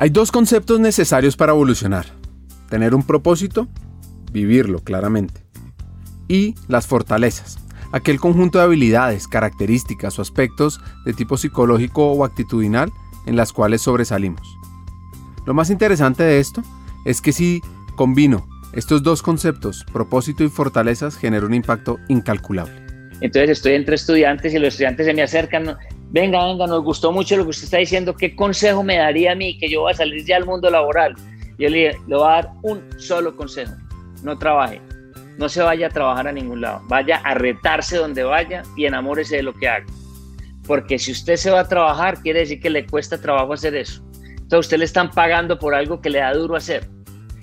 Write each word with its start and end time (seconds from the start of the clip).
Hay 0.00 0.10
dos 0.10 0.30
conceptos 0.30 0.78
necesarios 0.78 1.36
para 1.36 1.50
evolucionar. 1.50 2.06
Tener 2.70 2.94
un 2.94 3.02
propósito, 3.02 3.66
vivirlo 4.30 4.78
claramente. 4.78 5.44
Y 6.28 6.54
las 6.68 6.86
fortalezas, 6.86 7.58
aquel 7.90 8.20
conjunto 8.20 8.58
de 8.58 8.64
habilidades, 8.64 9.26
características 9.26 10.16
o 10.16 10.22
aspectos 10.22 10.80
de 11.04 11.14
tipo 11.14 11.36
psicológico 11.36 12.12
o 12.12 12.24
actitudinal 12.24 12.92
en 13.26 13.34
las 13.34 13.52
cuales 13.52 13.82
sobresalimos. 13.82 14.56
Lo 15.46 15.52
más 15.52 15.68
interesante 15.68 16.22
de 16.22 16.38
esto 16.38 16.62
es 17.04 17.20
que 17.20 17.32
si 17.32 17.60
combino 17.96 18.46
estos 18.74 19.02
dos 19.02 19.20
conceptos, 19.20 19.84
propósito 19.92 20.44
y 20.44 20.48
fortalezas, 20.48 21.16
genera 21.16 21.44
un 21.44 21.54
impacto 21.54 21.98
incalculable. 22.06 22.86
Entonces 23.20 23.50
estoy 23.50 23.72
entre 23.72 23.96
estudiantes 23.96 24.54
y 24.54 24.60
los 24.60 24.68
estudiantes 24.74 25.06
se 25.06 25.14
me 25.14 25.22
acercan, 25.22 25.76
venga, 26.10 26.44
venga, 26.44 26.66
nos 26.66 26.82
gustó 26.82 27.12
mucho 27.12 27.36
lo 27.36 27.44
que 27.44 27.50
usted 27.50 27.64
está 27.64 27.78
diciendo, 27.78 28.14
¿qué 28.14 28.34
consejo 28.34 28.82
me 28.82 28.96
daría 28.96 29.32
a 29.32 29.34
mí 29.34 29.58
que 29.58 29.68
yo 29.68 29.82
voy 29.82 29.92
a 29.92 29.96
salir 29.96 30.24
ya 30.24 30.36
al 30.36 30.46
mundo 30.46 30.70
laboral? 30.70 31.14
Yo 31.58 31.68
le, 31.68 31.92
le 31.92 32.16
voy 32.16 32.26
a 32.26 32.34
dar 32.34 32.50
un 32.62 32.82
solo 32.98 33.36
consejo, 33.36 33.72
no 34.22 34.38
trabaje, 34.38 34.80
no 35.38 35.48
se 35.48 35.62
vaya 35.62 35.86
a 35.86 35.90
trabajar 35.90 36.28
a 36.28 36.32
ningún 36.32 36.60
lado, 36.60 36.82
vaya 36.88 37.20
a 37.24 37.34
retarse 37.34 37.96
donde 37.96 38.22
vaya 38.24 38.62
y 38.76 38.86
enamórese 38.86 39.36
de 39.36 39.42
lo 39.42 39.54
que 39.54 39.68
haga. 39.68 39.86
Porque 40.66 40.98
si 40.98 41.12
usted 41.12 41.36
se 41.36 41.50
va 41.50 41.60
a 41.60 41.68
trabajar, 41.68 42.20
quiere 42.20 42.40
decir 42.40 42.60
que 42.60 42.68
le 42.68 42.86
cuesta 42.86 43.20
trabajo 43.20 43.54
hacer 43.54 43.74
eso. 43.74 44.02
Entonces 44.48 44.66
usted 44.66 44.78
le 44.78 44.84
están 44.84 45.10
pagando 45.10 45.58
por 45.58 45.74
algo 45.74 46.00
que 46.00 46.10
le 46.10 46.18
da 46.18 46.34
duro 46.34 46.56
hacer. 46.56 46.88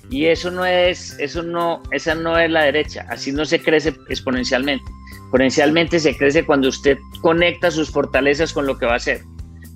Y 0.09 0.25
eso 0.25 0.51
no 0.51 0.65
es, 0.65 1.17
eso 1.19 1.41
no, 1.41 1.81
esa 1.91 2.13
no 2.13 2.37
es 2.37 2.49
la 2.51 2.63
derecha. 2.63 3.05
Así 3.09 3.31
no 3.31 3.45
se 3.45 3.59
crece 3.59 3.95
exponencialmente. 4.09 4.83
Exponencialmente 5.35 5.99
se 5.99 6.15
crece 6.15 6.45
cuando 6.45 6.69
usted 6.69 6.97
conecta 7.19 7.69
sus 7.69 7.91
fortalezas 7.91 8.53
con 8.53 8.65
lo 8.65 8.77
que 8.77 8.85
va 8.85 8.93
a 8.93 8.95
hacer. 8.95 9.19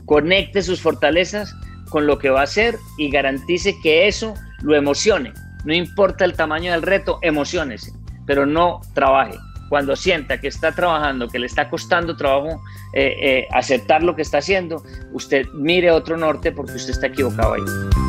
Conecte 0.06 0.62
sus 0.62 0.80
fortalezas 0.80 1.54
con 1.90 2.08
lo 2.08 2.18
que 2.18 2.30
va 2.30 2.40
a 2.40 2.44
hacer 2.44 2.78
y 2.98 3.10
garantice 3.10 3.76
que 3.84 4.08
eso 4.08 4.36
lo 4.62 4.74
emocione. 4.78 5.34
No 5.66 5.74
importa 5.74 6.24
el 6.24 6.32
tamaño 6.32 6.72
del 6.72 6.82
reto, 6.82 7.20
emocionese, 7.24 7.92
pero 8.26 8.46
no 8.46 8.80
trabaje. 8.94 9.38
Cuando 9.68 9.98
sienta 9.98 10.40
que 10.40 10.48
está 10.48 10.72
trabajando, 10.72 11.28
que 11.28 11.40
le 11.40 11.48
está 11.48 11.70
costando 11.70 12.16
trabajo 12.16 12.62
eh, 12.94 13.16
eh, 13.22 13.48
aceptar 13.52 14.02
lo 14.02 14.16
que 14.16 14.22
está 14.22 14.38
haciendo, 14.38 14.82
usted 15.12 15.46
mire 15.54 15.92
otro 15.92 16.16
norte 16.16 16.54
porque 16.54 16.72
usted 16.72 16.92
está 16.92 17.08
equivocado 17.08 17.56
ahí. 17.56 18.09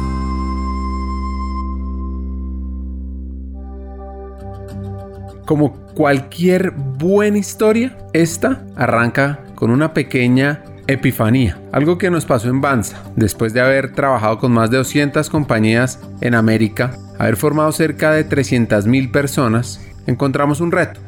Como 5.51 5.73
cualquier 5.97 6.71
buena 6.71 7.37
historia, 7.37 7.99
esta 8.13 8.63
arranca 8.77 9.41
con 9.57 9.73
una 9.73 9.93
pequeña 9.93 10.63
epifanía, 10.87 11.59
algo 11.73 11.99
que 11.99 12.09
nos 12.09 12.25
pasó 12.25 12.49
en 12.49 12.61
Banza, 12.61 13.03
después 13.17 13.53
de 13.53 13.61
haber 13.61 13.93
trabajado 13.93 14.39
con 14.39 14.53
más 14.53 14.71
de 14.71 14.77
200 14.77 15.29
compañías 15.29 15.99
en 16.21 16.37
América, 16.37 16.93
haber 17.19 17.35
formado 17.35 17.73
cerca 17.73 18.13
de 18.13 18.29
300.000 18.29 19.11
personas, 19.11 19.85
encontramos 20.07 20.61
un 20.61 20.71
reto, 20.71 21.01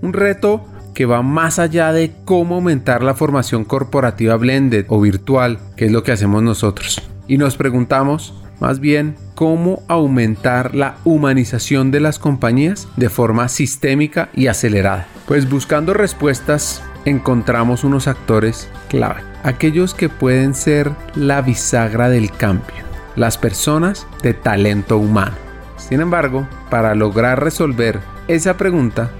un 0.00 0.14
reto 0.14 0.64
que 0.94 1.04
va 1.04 1.20
más 1.20 1.58
allá 1.58 1.92
de 1.92 2.10
cómo 2.24 2.54
aumentar 2.54 3.02
la 3.02 3.12
formación 3.12 3.66
corporativa 3.66 4.34
blended 4.36 4.86
o 4.88 4.98
virtual, 4.98 5.58
que 5.76 5.84
es 5.84 5.92
lo 5.92 6.02
que 6.02 6.12
hacemos 6.12 6.42
nosotros. 6.42 7.02
Y 7.28 7.36
nos 7.36 7.58
preguntamos, 7.58 8.32
más 8.60 8.78
bien 8.78 9.16
cómo 9.34 9.82
aumentar 9.88 10.74
la 10.74 10.96
humanización 11.04 11.90
de 11.90 12.00
las 12.00 12.18
compañías 12.18 12.88
de 12.96 13.08
forma 13.08 13.48
sistémica 13.48 14.28
y 14.34 14.46
acelerada. 14.46 15.06
Pues 15.26 15.48
buscando 15.48 15.94
respuestas 15.94 16.82
encontramos 17.04 17.84
unos 17.84 18.06
actores 18.06 18.68
clave, 18.88 19.22
aquellos 19.42 19.94
que 19.94 20.08
pueden 20.08 20.54
ser 20.54 20.92
la 21.14 21.40
bisagra 21.40 22.08
del 22.08 22.30
cambio, 22.30 22.84
las 23.16 23.38
personas 23.38 24.06
de 24.22 24.34
talento 24.34 24.98
humano. 24.98 25.36
Sin 25.76 26.00
embargo, 26.00 26.46
para 26.68 26.94
lograr 26.94 27.42
resolver 27.42 28.00
esa 28.28 28.56
pregunta, 28.56 29.10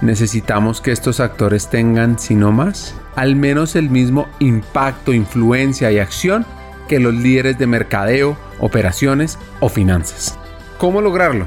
necesitamos 0.00 0.80
que 0.80 0.92
estos 0.92 1.20
actores 1.20 1.68
tengan, 1.68 2.18
si 2.18 2.34
no 2.34 2.52
más, 2.52 2.94
al 3.16 3.36
menos 3.36 3.76
el 3.76 3.90
mismo 3.90 4.28
impacto, 4.38 5.12
influencia 5.12 5.90
y 5.90 5.98
acción 5.98 6.46
que 6.88 7.00
los 7.00 7.14
líderes 7.14 7.58
de 7.58 7.66
mercadeo, 7.66 8.36
operaciones 8.60 9.38
o 9.60 9.68
finanzas. 9.68 10.38
¿Cómo 10.78 11.00
lograrlo? 11.00 11.46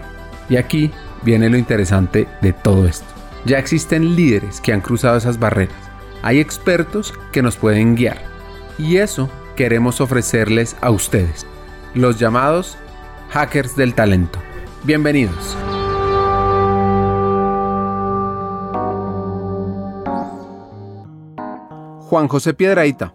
Y 0.50 0.58
aquí 0.58 0.92
viene 1.24 1.50
lo 1.50 1.58
interesante 1.58 2.28
de 2.42 2.53
todo 2.53 2.88
esto. 2.88 3.06
Ya 3.46 3.59
existen 3.59 4.16
líderes 4.16 4.62
que 4.62 4.74
han 4.74 4.81
cruzado 4.81 5.18
esas 5.18 5.40
barreras. 5.40 5.75
Hay 6.22 6.40
expertos 6.40 7.14
que 7.31 7.42
nos 7.42 7.58
pueden 7.58 7.96
guiar. 7.96 8.22
Y 8.78 8.98
eso 8.98 9.30
queremos 9.56 10.02
ofrecerles 10.02 10.75
a 10.81 10.92
ustedes, 10.92 11.46
los 11.94 12.19
llamados 12.19 12.78
hackers 13.30 13.75
del 13.75 13.94
talento. 13.94 14.40
Bienvenidos. 14.84 15.58
Juan 22.09 22.28
José 22.28 22.54
Piedraíta, 22.54 23.14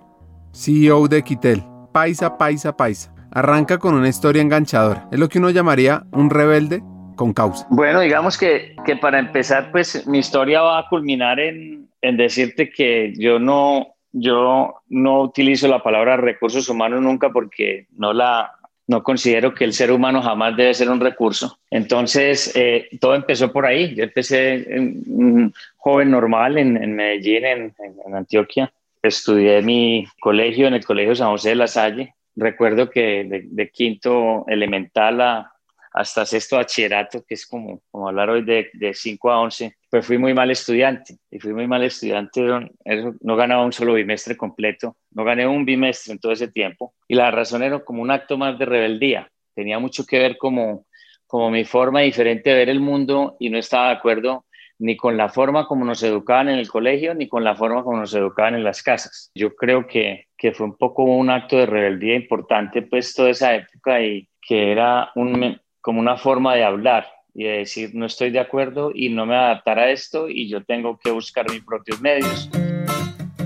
CEO 0.53 1.09
de 1.09 1.23
Quitel 1.23 1.72
paisa, 1.93 2.39
paisa, 2.39 2.77
paisa. 2.77 3.15
Arranca 3.31 3.79
con 3.79 3.95
una 3.95 4.09
historia 4.09 4.43
enganchadora. 4.43 5.09
Es 5.11 5.19
lo 5.19 5.29
que 5.29 5.39
uno 5.39 5.51
llamaría 5.51 6.05
un 6.13 6.31
rebelde 6.31 6.83
con 7.17 7.33
causa. 7.33 7.67
Bueno, 7.71 8.01
digamos 8.01 8.37
que, 8.37 8.77
que 8.85 8.97
para 8.97 9.19
empezar, 9.19 9.71
pues 9.71 10.07
mi 10.07 10.19
historia 10.19 10.63
va 10.63 10.79
a 10.79 10.89
culminar 10.89 11.41
en, 11.41 11.89
en 12.01 12.17
decirte 12.17 12.71
que 12.71 13.15
yo 13.17 13.39
no, 13.39 13.95
yo 14.13 14.75
no 14.89 15.23
utilizo 15.23 15.69
la 15.69 15.83
palabra 15.83 16.17
recursos 16.17 16.69
humanos 16.69 17.01
nunca 17.01 17.31
porque 17.31 17.87
no 17.97 18.13
la 18.13 18.53
no 18.87 19.03
considero 19.03 19.55
que 19.55 19.65
el 19.65 19.73
ser 19.73 19.93
humano 19.93 20.21
jamás 20.23 20.57
debe 20.57 20.75
ser 20.75 20.91
un 20.91 21.01
recurso. 21.01 21.59
Entonces, 21.71 22.53
eh, 22.55 22.89
todo 23.01 23.15
empezó 23.15 23.53
por 23.53 23.65
ahí. 23.65 23.95
Yo 23.95 24.05
empecé 24.05 24.67
un 25.07 25.55
joven 25.77 26.11
normal 26.11 26.59
en, 26.59 26.77
en 26.77 26.95
Medellín, 26.95 27.45
en, 27.45 27.75
en, 28.07 28.15
Antioquia, 28.15 28.73
estudié 29.03 29.63
mi 29.63 30.07
colegio 30.21 30.69
en 30.69 30.75
el 30.75 30.85
Colegio 30.85 31.15
San 31.15 31.31
José 31.31 31.51
de 31.51 31.57
la 31.57 31.67
Salle. 31.67 32.15
Recuerdo 32.35 32.89
que 32.89 33.45
de, 33.45 33.71
quinto 33.71 34.45
elemental 34.47 35.47
hasta 35.93 36.25
sexto 36.25 36.57
bachillerato, 36.57 37.23
que 37.27 37.35
es 37.35 37.47
como, 37.47 37.83
como 37.91 38.09
hablar 38.09 38.31
hoy 38.31 38.43
de, 38.43 38.71
de 38.73 38.95
5 38.95 39.31
a 39.31 39.41
11, 39.41 39.77
pues 39.91 40.07
fui 40.07 40.17
muy 40.17 40.33
mal 40.33 40.51
estudiante. 40.51 41.19
Y 41.31 41.39
fui 41.39 41.53
muy 41.53 41.67
mal 41.67 41.83
estudiante, 41.83 42.41
no 43.21 43.37
ganaba 43.37 43.65
un 43.65 43.73
solo 43.73 43.95
bimestre 43.95 44.37
completo, 44.37 44.97
no 45.11 45.25
gané 45.25 45.47
un 45.47 45.67
bimestre 45.67 46.15
en 46.15 46.19
todo 46.19 46.33
ese 46.33 46.49
tiempo. 46.49 46.95
Y 47.09 47.15
la 47.15 47.31
razón 47.31 47.63
era 47.63 47.81
como 47.81 48.01
un 48.01 48.11
acto 48.11 48.39
más 48.39 48.59
de 48.59 48.65
rebeldía. 48.65 49.31
Tenía 49.55 49.79
mucho 49.79 50.07
que 50.07 50.19
ver 50.19 50.39
como, 50.39 50.87
como 51.27 51.51
mi 51.51 51.65
forma 51.65 52.01
diferente 52.01 52.49
de 52.49 52.57
ver 52.57 52.71
el 52.71 52.81
mundo 52.81 53.37
y 53.39 53.51
no 53.51 53.59
estaba 53.59 53.89
de 53.89 53.97
acuerdo 53.97 54.47
ni 54.83 54.97
con 54.97 55.17
la 55.17 55.29
forma 55.29 55.69
como 55.69 55.85
nos 55.85 56.03
educaban 56.03 56.49
en 56.49 56.59
el 56.59 56.69
colegio, 56.69 57.15
ni 57.15 57.29
con 57.29 57.45
la 57.45 57.55
forma 57.55 57.85
como 57.85 57.99
nos 57.99 58.13
educaban 58.15 58.57
en 58.57 58.65
las 58.65 58.83
casas. 58.83 59.31
Yo 59.33 59.55
creo 59.55 59.87
que, 59.87 60.27
que 60.37 60.51
fue 60.51 60.67
un 60.67 60.77
poco 60.77 61.05
un 61.05 61.31
acto 61.31 61.57
de 61.57 61.67
rebeldía 61.67 62.17
importante, 62.17 62.83
pues, 62.83 63.15
toda 63.15 63.31
esa 63.31 63.55
época 63.55 64.03
y 64.03 64.29
que 64.41 64.73
era 64.73 65.11
un, 65.15 65.57
como 65.81 66.01
una 66.01 66.17
forma 66.17 66.57
de 66.57 66.65
hablar 66.65 67.07
y 67.33 67.45
de 67.45 67.59
decir, 67.59 67.91
no 67.95 68.07
estoy 68.07 68.33
de 68.33 68.41
acuerdo 68.41 68.91
y 68.93 69.09
no 69.09 69.25
me 69.25 69.37
adaptar 69.37 69.79
a 69.79 69.89
esto 69.93 70.29
y 70.29 70.49
yo 70.49 70.65
tengo 70.65 70.99
que 70.99 71.13
buscar 71.13 71.49
mis 71.49 71.63
propios 71.63 72.01
medios. 72.01 72.51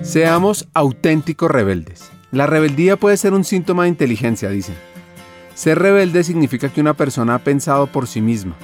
Seamos 0.01 0.67
auténticos 0.73 1.51
rebeldes. 1.51 2.11
La 2.33 2.47
rebeldía 2.47 2.97
puede 2.97 3.19
ser 3.19 3.35
un 3.35 3.45
síntoma 3.45 3.83
de 3.83 3.91
inteligencia, 3.91 4.49
dicen. 4.49 4.77
Ser 5.53 5.81
rebelde 5.81 6.25
significa 6.25 6.73
que 6.73 6.81
una 6.81 6.95
persona 6.95 7.35
ha 7.35 7.39
pensado 7.41 7.89
por 7.89 8.07
sí 8.07 8.23
misma. 8.23 8.57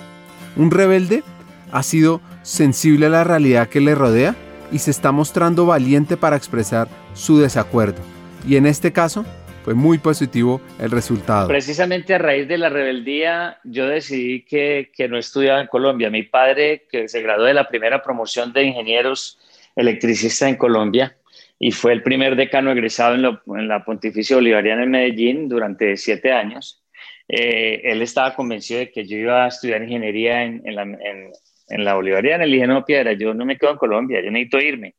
Un 0.56 0.71
rebelde 0.71 1.22
ha 1.71 1.82
sido 1.82 2.22
sensible 2.42 3.06
a 3.06 3.10
la 3.10 3.25
realidad 3.25 3.69
que 3.69 3.80
le 3.80 3.94
rodea 3.94 4.34
y 4.70 4.78
se 4.78 4.90
está 4.90 5.12
mostrando 5.12 5.67
valiente 5.67 6.17
para 6.17 6.37
expresar 6.37 6.88
su 7.14 7.38
desacuerdo. 7.38 8.00
Y 8.46 8.56
en 8.56 8.67
este 8.67 8.93
caso 8.93 9.25
fue 9.64 9.75
muy 9.75 9.99
positivo 9.99 10.61
el 10.81 10.90
resultado. 10.90 11.49
Precisamente 11.49 12.14
a 12.14 12.19
raíz 12.19 12.49
de 12.49 12.58
la 12.58 12.69
rebeldía 12.69 13.58
yo 13.64 13.87
decidí 13.87 14.43
que, 14.43 14.90
que 14.94 15.08
no 15.08 15.19
estudiaba 15.19 15.61
en 15.61 15.69
Colombia. 15.69 16.11
Mi 16.11 16.25
padre, 16.25 16.87
que 16.90 17.08
se 17.08 17.22
graduó 17.22 17.44
de 17.44 17.55
la 17.55 17.69
primera 17.69 18.02
promoción 18.02 18.52
de 18.52 18.64
ingenieros 18.64 19.38
electricistas 19.76 20.49
en 20.49 20.56
Colombia, 20.56 21.17
y 21.64 21.70
fue 21.70 21.93
el 21.93 22.02
primer 22.02 22.34
decano 22.34 22.72
egresado 22.72 23.14
en, 23.14 23.69
la 23.69 23.84
Pontificia 23.84 24.34
Bolivariana 24.34 24.82
en 24.82 24.90
Medellín 24.90 25.49
durante 25.49 25.96
siete 25.96 26.32
años. 26.32 26.82
Eh, 27.28 27.82
él 27.84 28.02
estaba 28.02 28.34
convencido 28.34 28.81
de 28.81 28.90
que 28.90 29.06
yo 29.06 29.17
iba 29.17 29.44
a 29.44 29.49
estudiar 29.49 29.81
ingeniería 29.81 30.43
en, 30.43 30.61
en, 30.64 30.75
la, 30.75 30.82
en, 30.82 31.31
en 31.69 31.85
la 31.85 31.94
Bolivariana, 31.94 32.47
le 32.47 32.55
dije, 32.55 32.67
no, 32.67 32.85
Piedra, 32.85 33.12
yo 33.12 33.35
no 33.35 33.44
me 33.44 33.56
quedo 33.56 33.73
en 33.73 33.79
Colombia, 33.79 34.20
yo 34.23 34.31
necesito 34.31 34.61
irme. 34.61 34.94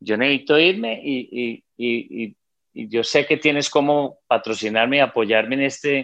Yo 0.00 0.16
necesito 0.16 0.58
irme 0.58 1.00
y, 1.02 1.28
y, 1.30 1.64
y, 1.76 2.36
y 2.72 2.88
yo 2.88 3.02
sé 3.02 3.26
que 3.26 3.36
tienes 3.36 3.68
como 3.68 4.20
patrocinarme 4.26 4.98
y 4.98 5.00
apoyarme 5.00 5.56
en, 5.56 5.62
este, 5.62 5.98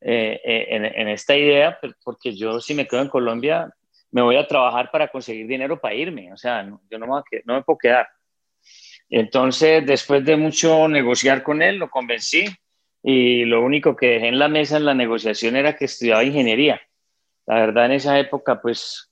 eh, 0.00 0.40
eh, 0.44 0.66
en, 0.68 0.84
en, 0.84 1.08
esta 1.08 1.36
idea, 1.36 1.78
porque 2.04 2.34
yo 2.34 2.60
si 2.60 2.74
me 2.74 2.86
quedo 2.86 3.02
en 3.02 3.08
Colombia, 3.08 3.72
me 4.12 4.22
voy 4.22 4.36
a 4.36 4.46
trabajar 4.46 4.90
para 4.90 5.08
conseguir 5.08 5.46
dinero 5.46 5.80
para 5.80 5.94
irme. 5.94 6.32
O 6.32 6.36
sea, 6.36 6.62
no, 6.62 6.80
yo 6.90 6.98
no 6.98 7.06
me, 7.06 7.40
no 7.44 7.54
me 7.54 7.62
puedo 7.62 7.78
quedar. 7.78 8.08
Entonces, 9.08 9.84
después 9.84 10.24
de 10.24 10.36
mucho 10.36 10.88
negociar 10.88 11.42
con 11.42 11.60
él, 11.62 11.76
lo 11.76 11.90
convencí 11.90 12.44
y 13.02 13.44
lo 13.44 13.62
único 13.62 13.96
que 13.96 14.06
dejé 14.06 14.28
en 14.28 14.38
la 14.38 14.48
mesa 14.48 14.76
en 14.76 14.84
la 14.84 14.94
negociación 14.94 15.56
era 15.56 15.76
que 15.76 15.86
estudiaba 15.86 16.24
ingeniería. 16.24 16.80
La 17.46 17.56
verdad, 17.56 17.86
en 17.86 17.92
esa 17.92 18.18
época, 18.18 18.60
pues 18.62 19.11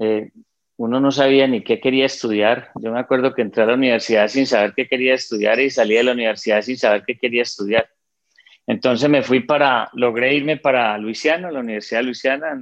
eh, 0.00 0.30
uno 0.76 1.00
no 1.00 1.10
sabía 1.10 1.48
ni 1.48 1.62
qué 1.62 1.80
quería 1.80 2.06
estudiar. 2.06 2.70
Yo 2.80 2.92
me 2.92 3.00
acuerdo 3.00 3.34
que 3.34 3.42
entré 3.42 3.64
a 3.64 3.66
la 3.66 3.74
universidad 3.74 4.28
sin 4.28 4.46
saber 4.46 4.74
qué 4.76 4.86
quería 4.86 5.14
estudiar 5.14 5.58
y 5.58 5.70
salí 5.70 5.96
de 5.96 6.04
la 6.04 6.12
universidad 6.12 6.62
sin 6.62 6.76
saber 6.76 7.02
qué 7.04 7.18
quería 7.18 7.42
estudiar. 7.42 7.88
Entonces 8.66 9.08
me 9.08 9.22
fui 9.22 9.40
para, 9.40 9.90
logré 9.94 10.34
irme 10.34 10.56
para 10.56 10.96
Luisiana, 10.98 11.50
la 11.50 11.60
Universidad 11.60 12.00
de 12.00 12.04
Luisiana, 12.04 12.60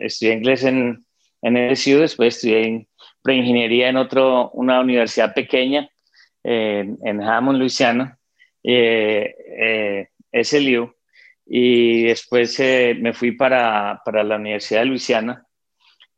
estudié 0.00 0.32
inglés 0.32 0.62
en, 0.64 1.04
en 1.42 1.70
LSU, 1.70 2.00
después 2.00 2.36
estudié 2.36 2.66
en 2.66 2.88
preingeniería 3.22 3.88
en 3.88 3.96
otro, 3.96 4.50
una 4.50 4.80
universidad 4.80 5.34
pequeña 5.34 5.88
en 6.44 7.22
Hammond, 7.22 7.58
Luisiana, 7.58 8.18
eh, 8.62 9.34
eh, 10.32 10.44
SLU, 10.44 10.94
y 11.46 12.04
después 12.04 12.58
eh, 12.60 12.96
me 12.98 13.12
fui 13.12 13.32
para, 13.32 14.00
para 14.04 14.22
la 14.22 14.36
Universidad 14.36 14.80
de 14.80 14.86
Luisiana 14.86 15.47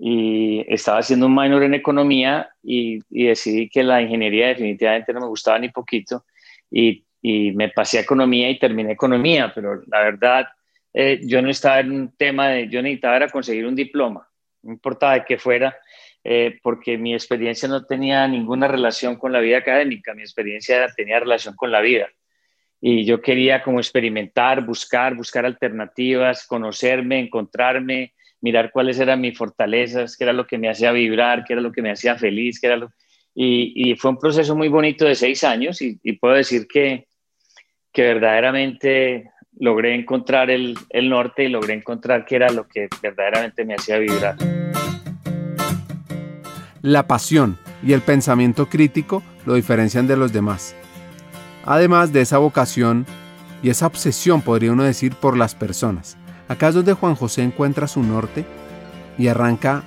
y 0.02 0.64
estaba 0.66 1.00
haciendo 1.00 1.26
un 1.26 1.34
minor 1.34 1.62
en 1.62 1.74
economía 1.74 2.48
y, 2.62 3.00
decidí 3.10 3.68
que 3.68 3.82
la 3.82 4.00
ingeniería 4.00 4.48
definitivamente 4.48 5.12
no 5.12 5.20
me 5.20 5.26
gustaba 5.26 5.58
ni 5.58 5.68
poquito 5.68 6.24
y, 6.70 7.04
y 7.20 7.52
me 7.52 7.68
pasé 7.68 7.98
a 7.98 8.00
economía 8.00 8.48
y 8.48 8.58
terminé 8.58 8.92
economía, 8.92 9.52
pero 9.54 9.82
la 9.86 10.00
verdad 10.00 10.46
eh, 10.94 11.20
yo 11.22 11.42
no 11.42 11.50
estaba 11.50 11.80
en 11.80 11.92
un 11.92 12.16
tema 12.16 12.48
de, 12.48 12.68
yo 12.68 12.80
necesitaba 12.80 13.16
era 13.16 13.28
conseguir 13.28 13.66
un 13.66 13.74
diploma, 13.74 14.26
no 14.62 14.72
importaba 14.72 15.14
de 15.14 15.24
qué 15.26 15.36
fuera, 15.36 15.76
eh, 16.24 16.58
porque 16.62 16.96
mi 16.96 17.12
experiencia 17.12 17.68
no 17.68 17.84
tenía 17.84 18.26
ninguna 18.26 18.68
relación 18.68 19.16
con 19.16 19.32
la 19.32 19.40
vida 19.40 19.58
académica, 19.58 20.14
mi 20.14 20.22
experiencia 20.22 20.86
tenía 20.96 21.20
relación 21.20 21.54
con 21.56 21.70
la 21.70 21.82
vida. 21.82 22.08
Y 22.80 23.04
yo 23.04 23.20
quería 23.20 23.62
como 23.62 23.78
experimentar, 23.80 24.64
buscar, 24.64 25.14
buscar 25.14 25.44
alternativas, 25.44 26.46
conocerme, 26.46 27.20
encontrarme, 27.20 28.14
mirar 28.40 28.70
cuáles 28.72 28.98
eran 28.98 29.20
mis 29.20 29.36
fortalezas, 29.36 30.16
qué 30.16 30.24
era 30.24 30.32
lo 30.32 30.46
que 30.46 30.58
me 30.58 30.68
hacía 30.68 30.92
vibrar, 30.92 31.44
qué 31.44 31.54
era 31.54 31.62
lo 31.62 31.72
que 31.72 31.82
me 31.82 31.90
hacía 31.90 32.16
feliz, 32.16 32.60
qué 32.60 32.68
era 32.68 32.76
lo... 32.76 32.92
Y, 33.34 33.94
fue 33.94 34.10
un 34.10 34.18
proceso 34.18 34.56
muy 34.56 34.68
bonito 34.68 35.04
de 35.04 35.14
seis 35.14 35.44
años 35.44 35.80
y, 35.80 35.96
puedo 36.14 36.34
decir 36.34 36.66
que, 36.66 37.06
que 37.92 38.02
verdaderamente 38.02 39.30
logré 39.58 39.94
encontrar 39.94 40.50
el, 40.50 40.76
el, 40.90 41.08
norte 41.08 41.44
y 41.44 41.48
logré 41.48 41.74
encontrar 41.74 42.24
qué 42.24 42.36
era 42.36 42.50
lo 42.50 42.66
que 42.66 42.88
verdaderamente 43.00 43.64
me 43.64 43.74
hacía 43.74 43.98
vibrar. 43.98 44.36
La 46.82 47.06
pasión 47.06 47.56
y 47.82 47.92
el 47.92 48.00
pensamiento 48.00 48.68
crítico 48.68 49.22
lo 49.46 49.54
diferencian 49.54 50.06
de 50.06 50.16
los 50.16 50.32
demás. 50.32 50.74
Además 51.64 52.12
de 52.12 52.22
esa 52.22 52.38
vocación 52.38 53.06
y 53.62 53.70
esa 53.70 53.86
obsesión, 53.86 54.42
podría 54.42 54.72
uno 54.72 54.84
decir, 54.84 55.14
por 55.14 55.36
las 55.36 55.54
personas. 55.54 56.16
Acá 56.50 56.66
es 56.66 56.74
donde 56.74 56.94
Juan 56.94 57.14
José 57.14 57.44
encuentra 57.44 57.86
su 57.86 58.02
norte 58.02 58.44
y 59.16 59.28
arranca 59.28 59.84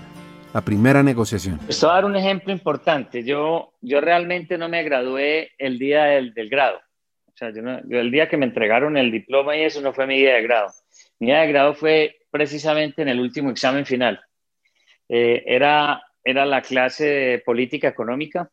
la 0.54 0.62
primera 0.62 1.04
negociación. 1.04 1.60
Esto 1.68 1.88
va 1.88 1.92
a 1.92 1.96
dar 1.96 2.06
un 2.06 2.16
ejemplo 2.16 2.54
importante. 2.54 3.22
Yo, 3.26 3.74
yo 3.82 4.00
realmente 4.00 4.58
no 4.58 4.70
me 4.70 4.82
gradué 4.82 5.52
el 5.58 5.78
día 5.78 6.06
del, 6.06 6.34
del 6.34 6.48
grado. 6.48 6.78
O 7.28 7.34
sea, 7.36 7.52
yo, 7.52 8.00
el 8.00 8.12
día 8.12 8.30
que 8.30 8.38
me 8.38 8.46
entregaron 8.46 8.96
el 8.96 9.12
diploma 9.12 9.58
y 9.58 9.64
eso 9.64 9.82
no 9.82 9.92
fue 9.92 10.08
mi 10.08 10.18
día 10.18 10.36
de 10.36 10.44
grado. 10.44 10.70
Mi 11.20 11.28
día 11.28 11.42
de 11.42 11.50
grado 11.50 11.74
fue 11.74 12.16
precisamente 12.32 13.02
en 13.02 13.10
el 13.10 13.20
último 13.20 13.50
examen 13.50 13.86
final. 13.86 14.22
Eh, 15.10 15.44
era, 15.46 16.02
era 16.24 16.46
la 16.46 16.62
clase 16.62 17.06
de 17.06 17.40
política 17.40 17.90
económica. 17.90 18.50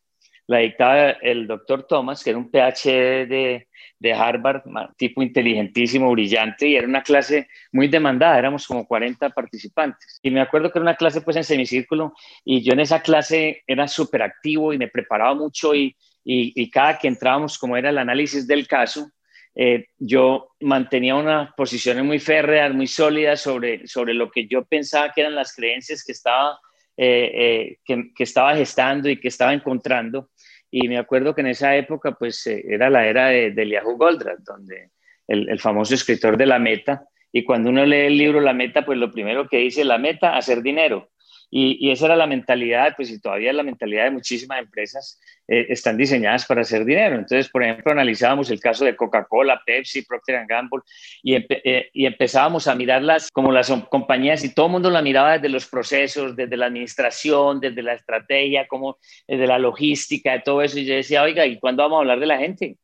La 0.49 0.59
dictaba 0.59 1.11
el 1.11 1.47
doctor 1.47 1.87
Thomas, 1.87 2.25
que 2.25 2.31
era 2.31 2.41
un 2.41 2.51
PhD 2.51 3.29
de, 3.29 3.69
de 4.00 4.14
Harvard, 4.14 4.62
tipo 4.97 5.23
inteligentísimo, 5.23 6.11
brillante, 6.11 6.67
y 6.67 6.75
era 6.75 6.88
una 6.88 7.02
clase 7.02 7.49
muy 7.70 7.87
demandada, 7.87 8.38
éramos 8.38 8.67
como 8.67 8.87
40 8.87 9.29
participantes. 9.31 10.19
Y 10.23 10.31
me 10.31 10.41
acuerdo 10.41 10.73
que 10.73 10.79
era 10.79 10.85
una 10.85 10.97
clase 10.97 11.20
pues 11.20 11.37
en 11.37 11.44
semicírculo, 11.44 12.14
y 12.44 12.62
yo 12.62 12.73
en 12.73 12.81
esa 12.81 13.02
clase 13.02 13.62
era 13.67 13.87
súper 13.87 14.23
activo 14.23 14.73
y 14.73 14.79
me 14.79 14.88
preparaba 14.88 15.35
mucho, 15.35 15.75
y, 15.75 15.94
y, 16.25 16.70
cada 16.70 16.99
que 16.99 17.08
entrábamos, 17.08 17.58
como 17.58 17.76
era 17.76 17.91
el 17.91 17.99
análisis 17.99 18.47
del 18.47 18.67
caso, 18.67 19.11
eh, 19.55 19.87
yo 19.99 20.55
mantenía 20.61 21.14
unas 21.14 21.53
posiciones 21.55 22.03
muy 22.03 22.20
férreas, 22.20 22.73
muy 22.73 22.87
sólidas 22.87 23.41
sobre, 23.41 23.87
sobre 23.87 24.14
lo 24.14 24.31
que 24.31 24.46
yo 24.46 24.64
pensaba 24.64 25.12
que 25.12 25.20
eran 25.20 25.35
las 25.35 25.55
creencias 25.55 26.05
que 26.05 26.12
estaba, 26.12 26.58
eh, 26.96 27.31
eh, 27.35 27.79
que, 27.85 28.12
que, 28.14 28.23
estaba 28.23 28.55
gestando 28.55 29.11
y 29.11 29.19
que 29.19 29.29
estaba 29.29 29.53
encontrando. 29.53 30.31
Y 30.70 30.88
me 30.88 30.99
acuerdo 30.99 31.34
que 31.34 31.40
en 31.40 31.49
esa 31.49 31.76
época, 31.76 32.12
pues 32.12 32.46
eh, 32.46 32.64
era 32.69 32.90
la 32.90 33.06
era 33.06 33.28
de, 33.28 33.50
de 33.50 33.62
Eliahu 33.62 33.96
Goldratt, 33.96 34.40
donde 34.40 34.90
el, 35.31 35.58
famoso 35.61 35.94
escritor 35.94 36.37
de 36.37 36.46
La 36.46 36.58
Meta, 36.58 37.05
y 37.32 37.44
cuando 37.44 37.70
uno 37.70 37.84
lee 37.84 38.06
el 38.06 38.19
libro 38.19 38.40
La 38.40 38.52
Meta, 38.52 38.84
pues 38.84 38.99
lo 38.99 39.11
primero 39.11 39.49
que 39.49 39.58
dice 39.58 39.84
La 39.84 39.99
Meta, 39.99 40.37
hacer 40.37 40.62
dinero. 40.62 41.11
Y, 41.50 41.91
esa 41.91 42.06
era 42.06 42.17
la 42.17 42.29
mentalidad, 42.29 42.94
pues 42.97 43.11
y 43.11 43.20
todavía 43.20 43.52
la 43.52 43.64
mentalidad 43.64 44.05
de 44.05 44.12
muchísimas 44.12 44.61
empresas 44.61 45.20
eh, 45.49 45.67
están 45.69 45.97
diseñadas 45.97 46.47
para 46.47 46.61
hacer 46.61 46.85
dinero. 46.85 47.17
Entonces, 47.17 47.49
por 47.49 47.64
ejemplo, 47.64 47.91
analizábamos 47.91 48.50
el 48.50 48.61
caso 48.61 48.85
de 48.85 48.94
Coca-Cola, 48.94 49.61
Pepsi, 49.67 50.02
Procter 50.02 50.47
Gamble 50.47 50.82
y, 51.23 51.35
eh, 51.35 51.91
y, 51.93 52.06
empezábamos 52.06 52.69
a 52.69 52.76
mirarlas 52.76 53.31
como 53.32 53.50
las 53.50 53.70
compañías 53.91 54.44
y 54.44 54.55
todo 54.55 54.67
el 54.67 54.73
mundo 54.73 54.91
la 54.91 55.02
miraba 55.02 55.32
desde 55.32 55.49
los 55.49 55.67
procesos, 55.67 56.37
desde 56.37 56.56
la 56.56 56.67
administración, 56.67 57.58
desde 57.58 57.82
la 57.82 57.94
estrategia, 57.94 58.69
como 58.69 58.99
desde 59.26 59.46
la 59.46 59.58
logística, 59.58 60.32
de 60.32 60.41
todo 60.41 60.62
eso. 60.62 60.79
Y 60.79 60.85
yo 60.85 60.94
decía, 60.94 61.23
oiga, 61.23 61.44
¿y 61.46 61.58
cuándo 61.58 61.82
vamos 61.82 61.96
a 61.96 62.00
hablar 62.00 62.20
de 62.20 62.26
la 62.26 62.38
gente? 62.38 62.76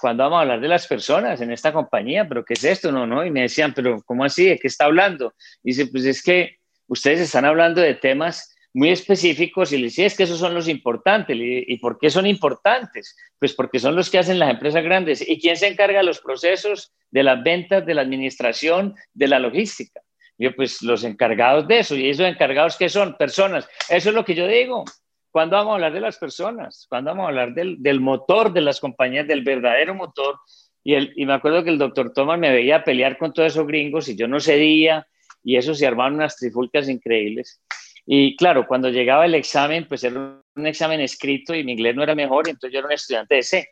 ¿Cuándo 0.00 0.24
vamos 0.24 0.38
a 0.38 0.42
hablar 0.42 0.60
de 0.60 0.68
las 0.68 0.86
personas 0.86 1.40
en 1.40 1.52
esta 1.52 1.72
compañía? 1.72 2.26
¿Pero 2.26 2.44
qué 2.44 2.54
es 2.54 2.64
esto? 2.64 2.90
No, 2.90 3.06
no. 3.06 3.24
Y 3.24 3.30
me 3.30 3.42
decían, 3.42 3.72
¿pero 3.74 4.02
cómo 4.04 4.24
así? 4.24 4.46
¿De 4.46 4.58
qué 4.58 4.68
está 4.68 4.86
hablando? 4.86 5.34
Y 5.62 5.70
dice, 5.70 5.86
pues 5.86 6.04
es 6.04 6.22
que 6.22 6.58
ustedes 6.88 7.20
están 7.20 7.44
hablando 7.44 7.80
de 7.80 7.94
temas 7.94 8.54
muy 8.76 8.90
específicos 8.90 9.72
y 9.72 9.78
les 9.78 9.92
decía, 9.92 10.06
es 10.06 10.14
que 10.14 10.24
esos 10.24 10.38
son 10.38 10.52
los 10.52 10.68
importantes. 10.68 11.34
¿Y 11.40 11.78
por 11.78 11.98
qué 11.98 12.10
son 12.10 12.26
importantes? 12.26 13.16
Pues 13.38 13.54
porque 13.54 13.78
son 13.78 13.96
los 13.96 14.10
que 14.10 14.18
hacen 14.18 14.38
las 14.38 14.50
empresas 14.50 14.84
grandes. 14.84 15.26
¿Y 15.26 15.40
quién 15.40 15.56
se 15.56 15.66
encarga 15.66 16.00
de 16.00 16.04
los 16.04 16.20
procesos, 16.20 16.92
de 17.10 17.22
las 17.22 17.42
ventas, 17.42 17.86
de 17.86 17.94
la 17.94 18.02
administración, 18.02 18.94
de 19.14 19.28
la 19.28 19.38
logística? 19.38 20.02
Yo, 20.36 20.54
pues 20.54 20.82
los 20.82 21.04
encargados 21.04 21.66
de 21.66 21.78
eso. 21.78 21.96
¿Y 21.96 22.10
esos 22.10 22.26
encargados 22.26 22.76
qué 22.76 22.90
son? 22.90 23.16
Personas. 23.16 23.66
Eso 23.88 24.10
es 24.10 24.14
lo 24.14 24.26
que 24.26 24.34
yo 24.34 24.46
digo. 24.46 24.84
¿Cuándo 25.30 25.56
vamos 25.56 25.72
a 25.72 25.74
hablar 25.76 25.94
de 25.94 26.00
las 26.00 26.18
personas? 26.18 26.86
¿Cuándo 26.86 27.12
vamos 27.12 27.24
a 27.24 27.28
hablar 27.28 27.54
del, 27.54 27.82
del 27.82 28.00
motor 28.00 28.52
de 28.52 28.60
las 28.60 28.78
compañías, 28.78 29.26
del 29.26 29.42
verdadero 29.42 29.94
motor? 29.94 30.38
Y, 30.84 30.94
el, 30.94 31.14
y 31.16 31.24
me 31.24 31.32
acuerdo 31.32 31.64
que 31.64 31.70
el 31.70 31.78
doctor 31.78 32.12
Thomas 32.12 32.38
me 32.38 32.52
veía 32.52 32.84
pelear 32.84 33.16
con 33.16 33.32
todos 33.32 33.52
esos 33.52 33.66
gringos 33.66 34.06
y 34.08 34.16
yo 34.16 34.28
no 34.28 34.38
cedía 34.38 35.06
y 35.46 35.56
eso 35.56 35.74
se 35.74 35.86
armaron 35.86 36.14
unas 36.16 36.36
trifulcas 36.36 36.88
increíbles. 36.88 37.62
Y 38.04 38.34
claro, 38.36 38.66
cuando 38.66 38.88
llegaba 38.88 39.26
el 39.26 39.36
examen, 39.36 39.86
pues 39.86 40.02
era 40.02 40.42
un 40.56 40.66
examen 40.66 41.00
escrito 41.00 41.54
y 41.54 41.62
mi 41.62 41.72
inglés 41.72 41.94
no 41.94 42.02
era 42.02 42.16
mejor, 42.16 42.48
y 42.48 42.50
entonces 42.50 42.72
yo 42.72 42.80
era 42.80 42.88
un 42.88 42.92
estudiante 42.92 43.36
de 43.36 43.42
C. 43.44 43.68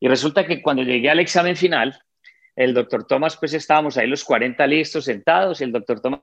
Y 0.00 0.08
resulta 0.08 0.44
que 0.44 0.60
cuando 0.60 0.82
llegué 0.82 1.08
al 1.08 1.20
examen 1.20 1.54
final, 1.54 1.96
el 2.56 2.74
doctor 2.74 3.06
Thomas, 3.06 3.36
pues 3.36 3.54
estábamos 3.54 3.96
ahí 3.96 4.08
los 4.08 4.24
40 4.24 4.66
listos 4.66 5.04
sentados, 5.04 5.60
y 5.60 5.64
el 5.64 5.70
doctor 5.70 6.00
Thomas 6.00 6.22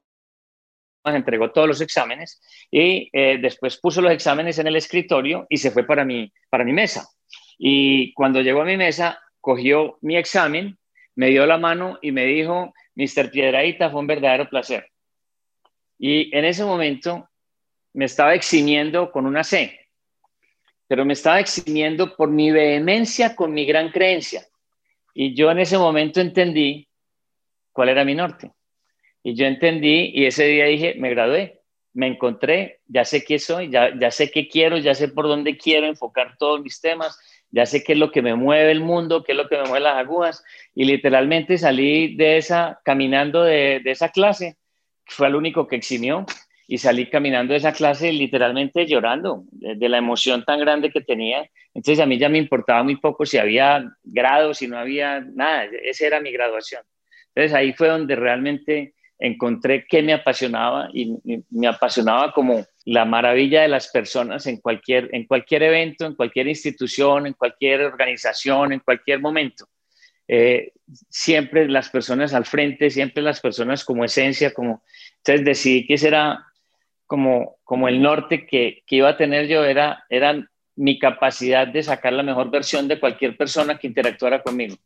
entregó 1.05 1.51
todos 1.51 1.69
los 1.69 1.79
exámenes 1.79 2.41
y 2.69 3.09
eh, 3.13 3.37
después 3.41 3.77
puso 3.77 4.01
los 4.01 4.11
exámenes 4.11 4.59
en 4.59 4.67
el 4.67 4.75
escritorio 4.75 5.47
y 5.47 5.55
se 5.55 5.71
fue 5.71 5.85
para 5.85 6.03
mi, 6.03 6.29
para 6.49 6.65
mi 6.65 6.73
mesa. 6.73 7.07
Y 7.57 8.11
cuando 8.15 8.41
llegó 8.41 8.63
a 8.63 8.65
mi 8.65 8.75
mesa, 8.75 9.17
cogió 9.39 9.97
mi 10.01 10.17
examen, 10.17 10.77
me 11.15 11.29
dio 11.29 11.45
la 11.45 11.57
mano 11.57 11.97
y 12.01 12.11
me 12.11 12.25
dijo, 12.25 12.73
Mr. 12.97 13.29
Piedraíta, 13.29 13.91
fue 13.91 13.99
un 13.99 14.07
verdadero 14.07 14.49
placer. 14.49 14.89
Y 15.99 16.35
en 16.35 16.45
ese 16.45 16.65
momento 16.65 17.29
me 17.93 18.05
estaba 18.05 18.33
eximiendo 18.33 19.11
con 19.11 19.27
una 19.27 19.43
C, 19.43 19.79
pero 20.87 21.05
me 21.05 21.13
estaba 21.13 21.39
eximiendo 21.39 22.15
por 22.15 22.29
mi 22.29 22.51
vehemencia 22.51 23.35
con 23.35 23.53
mi 23.53 23.65
gran 23.65 23.91
creencia. 23.91 24.45
Y 25.13 25.35
yo 25.35 25.51
en 25.51 25.59
ese 25.59 25.77
momento 25.77 26.21
entendí 26.21 26.87
cuál 27.71 27.89
era 27.89 28.03
mi 28.03 28.15
norte. 28.15 28.51
Y 29.23 29.35
yo 29.35 29.45
entendí 29.45 30.11
y 30.13 30.25
ese 30.25 30.45
día 30.45 30.65
dije, 30.65 30.95
me 30.97 31.09
gradué, 31.11 31.61
me 31.93 32.07
encontré, 32.07 32.81
ya 32.87 33.05
sé 33.05 33.23
qué 33.23 33.37
soy, 33.37 33.69
ya, 33.69 33.91
ya 33.99 34.09
sé 34.09 34.31
qué 34.31 34.47
quiero, 34.47 34.77
ya 34.77 34.95
sé 34.95 35.09
por 35.09 35.27
dónde 35.27 35.57
quiero 35.57 35.87
enfocar 35.87 36.35
todos 36.37 36.61
mis 36.61 36.79
temas, 36.79 37.19
ya 37.51 37.65
sé 37.65 37.83
qué 37.83 37.93
es 37.93 37.99
lo 37.99 38.11
que 38.11 38.21
me 38.21 38.35
mueve 38.35 38.71
el 38.71 38.81
mundo, 38.81 39.23
qué 39.23 39.31
es 39.31 39.37
lo 39.37 39.47
que 39.47 39.57
me 39.57 39.63
mueve 39.63 39.81
las 39.81 39.95
agujas, 39.95 40.43
y 40.75 40.85
literalmente 40.85 41.57
salí 41.57 42.15
de 42.15 42.37
esa, 42.37 42.79
caminando 42.83 43.43
de, 43.43 43.81
esa 43.85 44.09
clase, 44.09 44.57
fue 45.05 45.27
el 45.27 45.35
único 45.35 45.67
que 45.67 45.77
eximió, 45.77 46.25
y 46.67 46.77
salí 46.79 47.09
caminando 47.09 47.53
de 47.53 47.59
esa 47.59 47.71
clase 47.71 48.11
literalmente 48.11 48.85
llorando 48.85 49.45
de, 49.51 49.87
la 49.87 49.97
emoción 49.97 50.43
tan 50.43 50.59
grande 50.59 50.91
que 50.91 50.99
tenía. 50.99 51.49
Entonces 51.73 52.03
a 52.03 52.05
mí 52.05 52.17
ya 52.17 52.27
me 52.27 52.39
importaba 52.39 52.83
muy 52.83 52.97
poco 52.97 53.25
si 53.25 53.37
había 53.37 53.89
grados, 54.03 54.57
si 54.57 54.67
no 54.67 54.77
había 54.77 55.21
nada, 55.21 55.63
esa 55.83 56.07
era 56.07 56.19
mi 56.19 56.29
graduación. 56.29 56.81
Entonces 57.33 57.53
ahí 57.53 57.71
fue 57.71 57.87
donde 57.87 58.17
realmente 58.17 58.95
encontré 59.17 59.85
que 59.87 60.03
me 60.03 60.11
apasionaba 60.11 60.89
y 60.93 61.15
me 61.49 61.67
apasionaba 61.67 62.33
como 62.33 62.65
la 62.87 63.03
maravilla 63.03 63.63
de 63.63 63.67
las 63.67 63.89
personas 63.89 64.47
en 64.47 64.61
cualquier, 64.61 65.09
en 65.11 65.25
cualquier 65.25 65.61
evento, 65.63 66.05
en 66.05 66.15
cualquier 66.15 66.47
institución, 66.47 67.27
en 67.27 67.33
cualquier 67.33 67.81
organización, 67.81 68.71
en 68.71 68.79
cualquier 68.79 69.19
momento. 69.19 69.67
eh, 70.29 70.71
siempre 71.09 71.67
las 71.67 71.89
personas 71.89 72.33
al 72.33 72.45
frente, 72.45 72.89
siempre 72.89 73.21
las 73.21 73.41
personas 73.41 73.83
como 73.83 74.05
esencia, 74.05 74.53
como... 74.53 74.83
Entonces 75.17 75.45
decidí 75.45 75.85
que 75.85 75.95
ese 75.95 76.07
era 76.07 76.45
como, 77.05 77.57
como 77.65 77.89
el 77.89 78.01
norte 78.01 78.45
que, 78.45 78.83
que 78.85 78.95
iba 78.97 79.09
a 79.09 79.17
tener 79.17 79.47
yo, 79.47 79.65
era, 79.65 80.05
era 80.09 80.45
mi 80.75 80.97
capacidad 80.97 81.67
de 81.67 81.83
sacar 81.83 82.13
la 82.13 82.23
mejor 82.23 82.49
versión 82.51 82.87
de 82.87 82.99
cualquier 83.01 83.35
persona 83.35 83.77
que 83.77 83.87
interactuara 83.87 84.41
conmigo. 84.41 84.77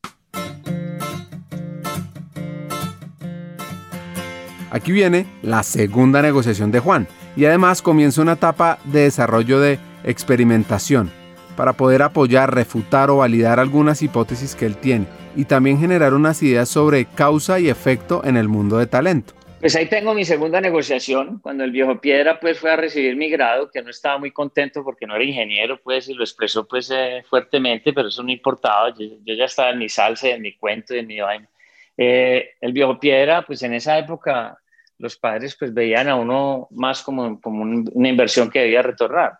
Aquí 4.72 4.92
viene 4.92 5.26
la 5.44 5.64
segunda 5.64 6.22
negociación 6.22 6.72
de 6.72 6.80
Juan 6.80 7.08
y 7.36 7.46
además 7.46 7.82
comienza 7.82 8.22
una 8.22 8.34
etapa 8.34 8.80
de 8.86 9.02
desarrollo 9.02 9.60
de 9.60 9.80
experimentación 10.04 11.12
para 11.56 11.74
poder 11.74 12.02
apoyar, 12.02 12.54
refutar 12.54 13.10
o 13.10 13.18
validar 13.18 13.60
algunas 13.60 14.02
hipótesis 14.02 14.56
que 14.56 14.66
él 14.66 14.78
tiene 14.78 15.06
y 15.36 15.46
también 15.46 15.80
generar 15.80 16.14
unas 16.14 16.42
ideas 16.44 16.70
sobre 16.70 17.06
causa 17.06 17.60
y 17.60 17.70
efecto 17.70 18.22
en 18.26 18.38
el 18.38 18.48
mundo 18.48 18.78
de 18.78 18.88
talento. 18.88 19.34
Pues 19.60 19.76
ahí 19.76 19.86
tengo 19.86 20.16
mi 20.16 20.26
segunda 20.26 20.60
negociación, 20.60 21.38
cuando 21.38 21.64
el 21.64 21.70
viejo 21.70 22.02
Piedra 22.02 22.40
pues 22.40 22.58
fue 22.58 22.72
a 22.72 22.78
recibir 22.78 23.16
mi 23.16 23.30
grado, 23.30 23.70
que 23.70 23.84
no 23.84 23.92
estaba 23.92 24.18
muy 24.18 24.32
contento 24.32 24.84
porque 24.84 25.06
no 25.06 25.16
era 25.16 25.24
ingeniero, 25.24 25.80
pues, 25.84 26.10
y 26.10 26.16
lo 26.16 26.24
expresó 26.24 26.68
pues 26.68 26.90
eh, 26.92 27.24
fuertemente, 27.30 27.94
pero 27.94 28.08
eso 28.08 28.24
no 28.24 28.32
importaba, 28.32 28.92
yo, 28.98 29.06
ya 29.24 29.46
estaba 29.46 29.70
en 29.70 29.78
mi 29.78 29.88
salsa, 29.88 30.30
en 30.30 30.42
mi 30.42 30.56
cuento, 30.56 30.96
en 30.96 31.06
mi 31.06 31.20
vaina. 31.20 31.48
Eh, 31.96 32.56
el 32.60 32.74
viejo 32.74 33.00
Piedra, 33.00 33.44
pues 33.46 33.62
en 33.62 33.76
esa 33.76 34.00
época 34.00 34.58
los 35.02 35.18
padres 35.18 35.56
pues 35.58 35.74
veían 35.74 36.08
a 36.08 36.16
uno 36.16 36.68
más 36.72 37.02
como, 37.02 37.42
como 37.42 37.64
una 37.64 38.08
inversión 38.08 38.50
que 38.50 38.60
debía 38.60 38.84
retornar. 38.84 39.40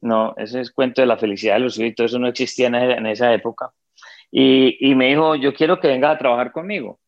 No, 0.00 0.34
ese 0.38 0.60
es 0.60 0.70
cuento 0.70 1.02
de 1.02 1.06
la 1.06 1.18
felicidad 1.18 1.54
de 1.54 1.60
los 1.60 1.78
hijos 1.78 2.06
eso 2.06 2.18
no 2.18 2.28
existía 2.28 2.68
en, 2.68 3.06
esa 3.06 3.34
época. 3.34 3.72
Y, 4.30 4.78
y 4.80 4.94
me 4.94 5.08
dijo, 5.08 5.34
yo 5.34 5.52
quiero 5.52 5.80
que 5.80 5.88
venga 5.88 6.10
a 6.10 6.18
trabajar 6.18 6.52
conmigo. 6.52 7.00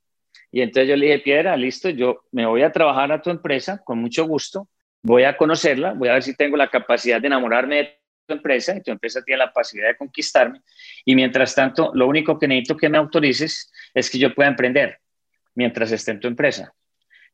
Y 0.50 0.60
entonces 0.60 0.88
yo 0.88 0.96
le 0.96 1.06
dije, 1.06 1.20
Piedra, 1.20 1.56
listo, 1.56 1.88
yo 1.88 2.24
me 2.32 2.44
voy 2.44 2.62
a 2.62 2.72
trabajar 2.72 3.12
a 3.12 3.22
tu 3.22 3.30
empresa 3.30 3.80
con 3.82 3.98
mucho 4.00 4.26
gusto, 4.26 4.68
voy 5.02 5.22
a 5.22 5.36
conocerla, 5.36 5.94
voy 5.94 6.08
a 6.08 6.14
ver 6.14 6.22
si 6.22 6.36
tengo 6.36 6.56
la 6.56 6.68
capacidad 6.68 7.20
de 7.20 7.28
enamorarme 7.28 7.76
de 7.76 7.98
tu 8.26 8.34
empresa 8.34 8.76
y 8.76 8.82
tu 8.82 8.90
empresa 8.90 9.22
tiene 9.22 9.38
la 9.38 9.46
capacidad 9.46 9.88
de 9.88 9.96
conquistarme. 9.96 10.60
Y 11.04 11.14
mientras 11.14 11.54
tanto, 11.54 11.92
lo 11.94 12.06
único 12.06 12.38
que 12.38 12.48
necesito 12.48 12.76
que 12.76 12.88
me 12.88 12.98
autorices 12.98 13.72
es 13.94 14.10
que 14.10 14.18
yo 14.18 14.34
pueda 14.34 14.50
emprender 14.50 14.98
mientras 15.54 15.92
esté 15.92 16.10
en 16.10 16.20
tu 16.20 16.28
empresa. 16.28 16.74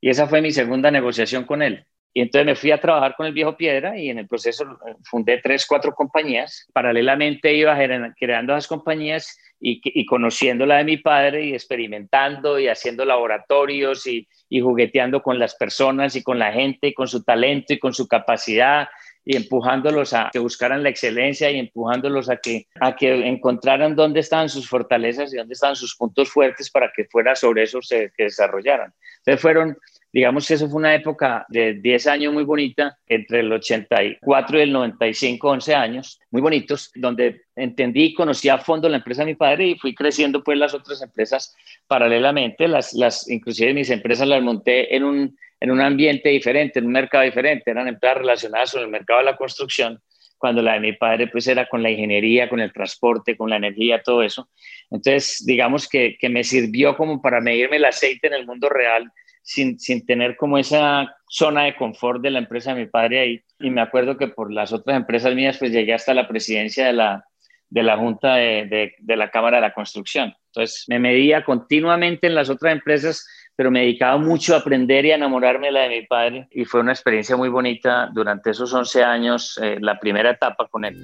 Y 0.00 0.10
esa 0.10 0.26
fue 0.26 0.40
mi 0.40 0.52
segunda 0.52 0.90
negociación 0.90 1.44
con 1.44 1.62
él. 1.62 1.84
Y 2.14 2.22
entonces 2.22 2.46
me 2.46 2.56
fui 2.56 2.70
a 2.70 2.80
trabajar 2.80 3.14
con 3.16 3.26
el 3.26 3.32
viejo 3.32 3.56
Piedra 3.56 3.98
y 3.98 4.10
en 4.10 4.18
el 4.18 4.26
proceso 4.26 4.64
fundé 5.04 5.38
tres, 5.42 5.66
cuatro 5.66 5.92
compañías. 5.92 6.66
Paralelamente 6.72 7.54
iba 7.54 7.76
creando 8.18 8.54
las 8.54 8.66
compañías 8.66 9.38
y, 9.60 9.80
y, 9.84 10.06
conociendo 10.06 10.66
la 10.66 10.78
de 10.78 10.84
mi 10.84 10.96
padre 10.96 11.44
y 11.44 11.52
experimentando 11.52 12.58
y 12.58 12.68
haciendo 12.68 13.04
laboratorios 13.04 14.06
y, 14.06 14.26
y, 14.48 14.60
jugueteando 14.60 15.22
con 15.22 15.38
las 15.38 15.54
personas 15.56 16.16
y 16.16 16.22
con 16.22 16.38
la 16.38 16.52
gente 16.52 16.88
y 16.88 16.94
con 16.94 17.08
su 17.08 17.24
talento 17.24 17.72
y 17.72 17.78
con 17.78 17.92
su 17.92 18.08
capacidad 18.08 18.88
y 19.28 19.36
empujándolos 19.36 20.14
a 20.14 20.30
que 20.32 20.38
buscaran 20.38 20.82
la 20.82 20.88
excelencia 20.88 21.50
y 21.50 21.58
empujándolos 21.58 22.30
a 22.30 22.38
que, 22.38 22.66
a 22.80 22.96
que 22.96 23.28
encontraran 23.28 23.94
dónde 23.94 24.20
estaban 24.20 24.48
sus 24.48 24.66
fortalezas 24.66 25.34
y 25.34 25.36
dónde 25.36 25.52
estaban 25.52 25.76
sus 25.76 25.94
puntos 25.94 26.30
fuertes 26.30 26.70
para 26.70 26.90
que 26.96 27.04
fuera 27.04 27.36
sobre 27.36 27.64
eso 27.64 27.82
se, 27.82 28.10
que 28.16 28.24
desarrollaran. 28.24 28.90
Entonces 29.18 29.42
fueron 29.42 29.76
Digamos 30.10 30.48
que 30.48 30.54
eso 30.54 30.68
fue 30.70 30.78
una 30.78 30.94
época 30.94 31.44
de 31.50 31.74
10 31.74 32.06
años 32.06 32.32
muy 32.32 32.44
bonita, 32.44 32.98
entre 33.06 33.40
el 33.40 33.52
84 33.52 34.58
y 34.58 34.62
el 34.62 34.72
95, 34.72 35.48
11 35.50 35.74
años, 35.74 36.18
muy 36.30 36.40
bonitos, 36.40 36.90
donde 36.94 37.42
entendí 37.54 38.04
y 38.04 38.14
conocí 38.14 38.48
a 38.48 38.56
fondo 38.56 38.88
la 38.88 38.96
empresa 38.96 39.22
de 39.22 39.32
mi 39.32 39.34
padre 39.34 39.66
y 39.66 39.78
fui 39.78 39.94
creciendo 39.94 40.42
pues 40.42 40.56
las 40.56 40.72
otras 40.72 41.02
empresas 41.02 41.54
paralelamente. 41.86 42.66
Las, 42.68 42.94
las, 42.94 43.28
inclusive 43.28 43.74
mis 43.74 43.90
empresas 43.90 44.26
las 44.26 44.42
monté 44.42 44.96
en 44.96 45.04
un, 45.04 45.38
en 45.60 45.70
un 45.70 45.80
ambiente 45.80 46.28
diferente, 46.28 46.78
en 46.78 46.86
un 46.86 46.92
mercado 46.92 47.24
diferente, 47.24 47.70
eran 47.70 47.88
empresas 47.88 48.18
relacionadas 48.18 48.72
con 48.72 48.82
el 48.82 48.88
mercado 48.88 49.20
de 49.20 49.26
la 49.26 49.36
construcción 49.36 50.00
cuando 50.38 50.62
la 50.62 50.74
de 50.74 50.80
mi 50.80 50.92
padre 50.92 51.26
pues 51.26 51.46
era 51.48 51.68
con 51.68 51.82
la 51.82 51.90
ingeniería, 51.90 52.48
con 52.48 52.60
el 52.60 52.72
transporte, 52.72 53.36
con 53.36 53.50
la 53.50 53.56
energía, 53.56 54.02
todo 54.02 54.22
eso. 54.22 54.48
Entonces, 54.90 55.44
digamos 55.44 55.88
que, 55.88 56.16
que 56.18 56.28
me 56.28 56.44
sirvió 56.44 56.96
como 56.96 57.20
para 57.20 57.40
medirme 57.40 57.76
el 57.76 57.84
aceite 57.84 58.28
en 58.28 58.34
el 58.34 58.46
mundo 58.46 58.68
real 58.68 59.10
sin, 59.42 59.78
sin, 59.78 60.06
tener 60.06 60.36
como 60.36 60.58
esa 60.58 61.16
zona 61.28 61.64
de 61.64 61.74
confort 61.74 62.22
de 62.22 62.30
la 62.30 62.38
empresa 62.38 62.72
de 62.72 62.80
mi 62.82 62.86
padre 62.86 63.20
ahí. 63.20 63.42
Y 63.58 63.70
me 63.70 63.80
acuerdo 63.80 64.16
que 64.16 64.28
por 64.28 64.52
las 64.52 64.72
otras 64.72 64.96
empresas 64.96 65.34
mías, 65.34 65.58
pues 65.58 65.72
llegué 65.72 65.92
hasta 65.92 66.14
la 66.14 66.28
presidencia 66.28 66.86
de 66.86 66.92
la, 66.92 67.24
de 67.70 67.82
la 67.82 67.96
Junta 67.96 68.36
de, 68.36 68.92
de, 68.98 69.16
la 69.16 69.30
Cámara 69.30 69.56
de 69.56 69.62
la 69.62 69.74
Construcción. 69.74 70.34
Entonces 70.46 70.84
me 70.88 70.98
medía 70.98 71.44
continuamente 71.44 72.26
en 72.26 72.34
las 72.34 72.50
otras 72.50 72.72
empresas, 72.72 73.26
pero 73.58 73.72
me 73.72 73.80
dedicaba 73.80 74.16
mucho 74.18 74.54
a 74.54 74.58
aprender 74.58 75.04
y 75.04 75.10
a 75.10 75.16
enamorarme 75.16 75.66
de 75.66 75.72
la 75.72 75.80
de 75.80 75.88
mi 75.88 76.02
padre. 76.06 76.46
Y 76.52 76.64
fue 76.64 76.78
una 76.78 76.92
experiencia 76.92 77.36
muy 77.36 77.48
bonita 77.48 78.08
durante 78.14 78.50
esos 78.50 78.72
11 78.72 79.02
años, 79.02 79.58
eh, 79.60 79.78
la 79.80 79.98
primera 79.98 80.30
etapa 80.30 80.68
con 80.68 80.84
él. 80.84 80.94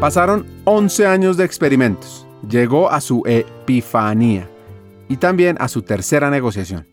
Pasaron 0.00 0.46
11 0.64 1.06
años 1.06 1.36
de 1.36 1.44
experimentos. 1.44 2.26
Llegó 2.48 2.90
a 2.90 3.02
su 3.02 3.22
epifanía 3.26 4.48
y 5.10 5.18
también 5.18 5.58
a 5.60 5.68
su 5.68 5.82
tercera 5.82 6.30
negociación. 6.30 6.88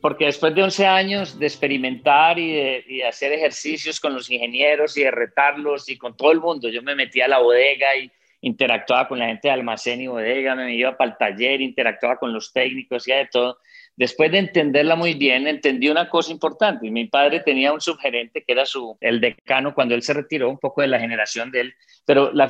Porque 0.00 0.26
después 0.26 0.54
de 0.54 0.62
11 0.62 0.86
años 0.86 1.38
de 1.40 1.46
experimentar 1.46 2.38
y 2.38 2.52
de, 2.52 3.04
hacer 3.08 3.32
ejercicios 3.32 3.98
con 3.98 4.14
los 4.14 4.30
ingenieros 4.30 4.96
y 4.96 5.02
de 5.02 5.10
retarlos 5.10 5.88
y 5.88 5.98
con 5.98 6.16
todo 6.16 6.30
el 6.30 6.38
mundo, 6.38 6.68
yo 6.68 6.82
me 6.82 6.94
metía 6.94 7.24
a 7.24 7.28
la 7.28 7.40
bodega 7.40 7.96
y 7.96 8.08
interactuaba 8.42 9.08
con 9.08 9.18
la 9.18 9.26
gente 9.26 9.48
de 9.48 9.54
almacén 9.54 10.00
y 10.02 10.06
bodega, 10.06 10.54
me 10.54 10.74
iba 10.74 10.96
para 10.96 11.12
el 11.12 11.16
taller, 11.16 11.60
interactuaba 11.60 12.16
con 12.16 12.32
los 12.32 12.52
técnicos 12.52 13.08
y 13.08 13.12
de 13.12 13.28
todo 13.32 13.58
después 13.96 14.32
de 14.32 14.38
entenderla 14.38 14.96
muy 14.96 15.14
bien, 15.14 15.46
entendí 15.46 15.88
una 15.88 16.08
cosa 16.08 16.32
importante. 16.32 16.90
Mi 16.90 17.06
padre 17.06 17.40
tenía 17.40 17.72
un 17.72 17.80
subgerente 17.80 18.42
que 18.42 18.52
era 18.52 18.64
su, 18.64 18.96
el 19.00 19.20
decano 19.20 19.74
cuando 19.74 19.94
él 19.94 20.02
se 20.02 20.14
retiró, 20.14 20.48
un 20.48 20.58
poco 20.58 20.80
de 20.80 20.88
la 20.88 20.98
generación 20.98 21.50
de 21.50 21.60
él, 21.60 21.74
pero 22.04 22.32
la, 22.32 22.46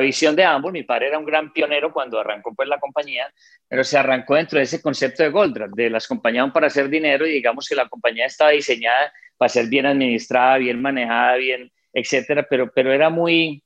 visión 0.00 0.36
de 0.36 0.44
ambos, 0.44 0.72
mi 0.72 0.82
padre 0.82 1.08
era 1.08 1.18
un 1.18 1.24
gran 1.24 1.52
pionero 1.52 1.92
cuando 1.92 2.18
arrancó 2.18 2.54
pues 2.54 2.68
la 2.68 2.78
compañía, 2.78 3.32
pero 3.68 3.84
se 3.84 3.98
arrancó 3.98 4.34
dentro 4.34 4.58
de 4.58 4.64
ese 4.64 4.82
concepto 4.82 5.22
de 5.22 5.30
Goldratt, 5.30 5.70
de 5.70 5.90
las 5.90 6.06
compañías 6.06 6.50
para 6.52 6.66
hacer 6.66 6.88
dinero 6.88 7.26
y 7.26 7.32
digamos 7.32 7.68
que 7.68 7.74
la 7.74 7.88
compañía 7.88 8.26
estaba 8.26 8.50
diseñada 8.50 9.12
para 9.36 9.48
ser 9.48 9.66
bien 9.68 9.86
administrada, 9.86 10.58
bien 10.58 10.82
manejada, 10.82 11.36
bien, 11.36 11.72
etcétera, 11.92 12.46
pero, 12.48 12.70
pero 12.72 12.92
era 12.92 13.10
muy, 13.10 13.62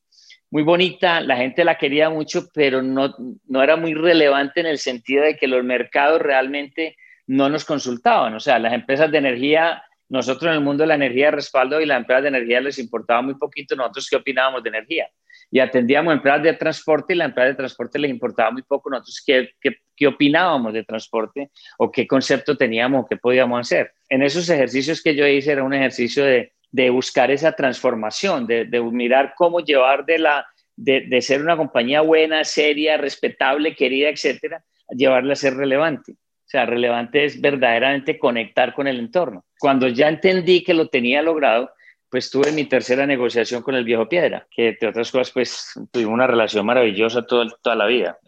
muy 0.50 0.62
bonita, 0.62 1.20
la 1.20 1.36
gente 1.36 1.64
la 1.64 1.76
quería 1.76 2.10
mucho, 2.10 2.48
pero 2.54 2.82
no, 2.82 3.14
no 3.48 3.62
era 3.62 3.76
muy 3.76 3.94
relevante 3.94 4.60
en 4.60 4.66
el 4.66 4.78
sentido 4.78 5.24
de 5.24 5.36
que 5.36 5.48
los 5.48 5.64
mercados 5.64 6.22
realmente 6.22 6.96
no 7.26 7.48
nos 7.48 7.64
consultaban. 7.64 8.34
O 8.34 8.40
sea, 8.40 8.58
las 8.58 8.72
empresas 8.72 9.10
de 9.10 9.18
energía, 9.18 9.82
nosotros 10.08 10.50
en 10.50 10.58
el 10.58 10.60
mundo 10.60 10.82
de 10.82 10.88
la 10.88 10.94
energía 10.94 11.26
de 11.26 11.32
respaldo 11.32 11.80
y 11.80 11.86
las 11.86 11.98
empresas 11.98 12.22
de 12.22 12.28
energía 12.28 12.60
les 12.60 12.78
importaba 12.78 13.22
muy 13.22 13.34
poquito 13.34 13.74
nosotros 13.74 14.08
qué 14.08 14.16
opinábamos 14.16 14.62
de 14.62 14.68
energía. 14.68 15.08
Y 15.50 15.60
atendíamos 15.60 16.14
empresas 16.14 16.42
de 16.42 16.52
transporte 16.54 17.14
y 17.14 17.16
la 17.16 17.26
empresa 17.26 17.48
de 17.48 17.54
transporte 17.54 17.98
les 17.98 18.10
importaba 18.10 18.50
muy 18.50 18.62
poco 18.62 18.90
nosotros 18.90 19.22
qué, 19.26 19.50
qué, 19.96 20.06
opinábamos 20.06 20.72
de 20.72 20.84
transporte 20.84 21.50
o 21.78 21.90
qué 21.90 22.06
concepto 22.06 22.56
teníamos 22.56 23.04
o 23.04 23.06
qué 23.06 23.16
podíamos 23.16 23.60
hacer. 23.60 23.92
En 24.08 24.22
esos 24.22 24.48
ejercicios 24.48 25.02
que 25.02 25.14
yo 25.14 25.26
hice 25.26 25.52
era 25.52 25.62
un 25.62 25.74
ejercicio 25.74 26.24
de, 26.24 26.52
de 26.74 26.90
buscar 26.90 27.30
esa 27.30 27.52
transformación, 27.52 28.48
de, 28.48 28.66
mirar 28.90 29.34
cómo 29.36 29.60
llevar 29.60 30.04
de, 30.04 30.18
la, 30.18 30.44
de, 30.74 31.22
ser 31.22 31.40
una 31.40 31.56
compañía 31.56 32.00
buena, 32.00 32.42
seria, 32.42 32.96
respetable, 32.96 33.76
querida, 33.76 34.08
etcétera, 34.08 34.64
llevarla 34.88 35.34
a 35.34 35.36
ser 35.36 35.54
relevante. 35.54 36.14
O 36.14 36.46
sea, 36.46 36.66
relevante 36.66 37.26
es 37.26 37.40
verdaderamente 37.40 38.18
conectar 38.18 38.74
con 38.74 38.88
el 38.88 38.98
entorno. 38.98 39.44
Cuando 39.56 39.86
ya 39.86 40.08
entendí 40.08 40.64
que 40.64 40.74
lo 40.74 40.88
tenía 40.88 41.22
logrado, 41.22 41.70
pues 42.10 42.28
tuve 42.28 42.50
mi 42.50 42.64
tercera 42.64 43.06
negociación 43.06 43.62
con 43.62 43.76
el 43.76 43.84
viejo 43.84 44.08
Piedra, 44.08 44.44
que 44.50 44.70
entre 44.70 44.88
otras 44.88 45.12
cosas, 45.12 45.30
pues 45.30 45.74
tuvimos 45.92 46.14
una 46.14 46.26
relación 46.26 46.66
maravillosa 46.66 47.24
toda, 47.24 47.46
toda 47.62 47.76
la 47.76 47.86
vida, 47.86 48.18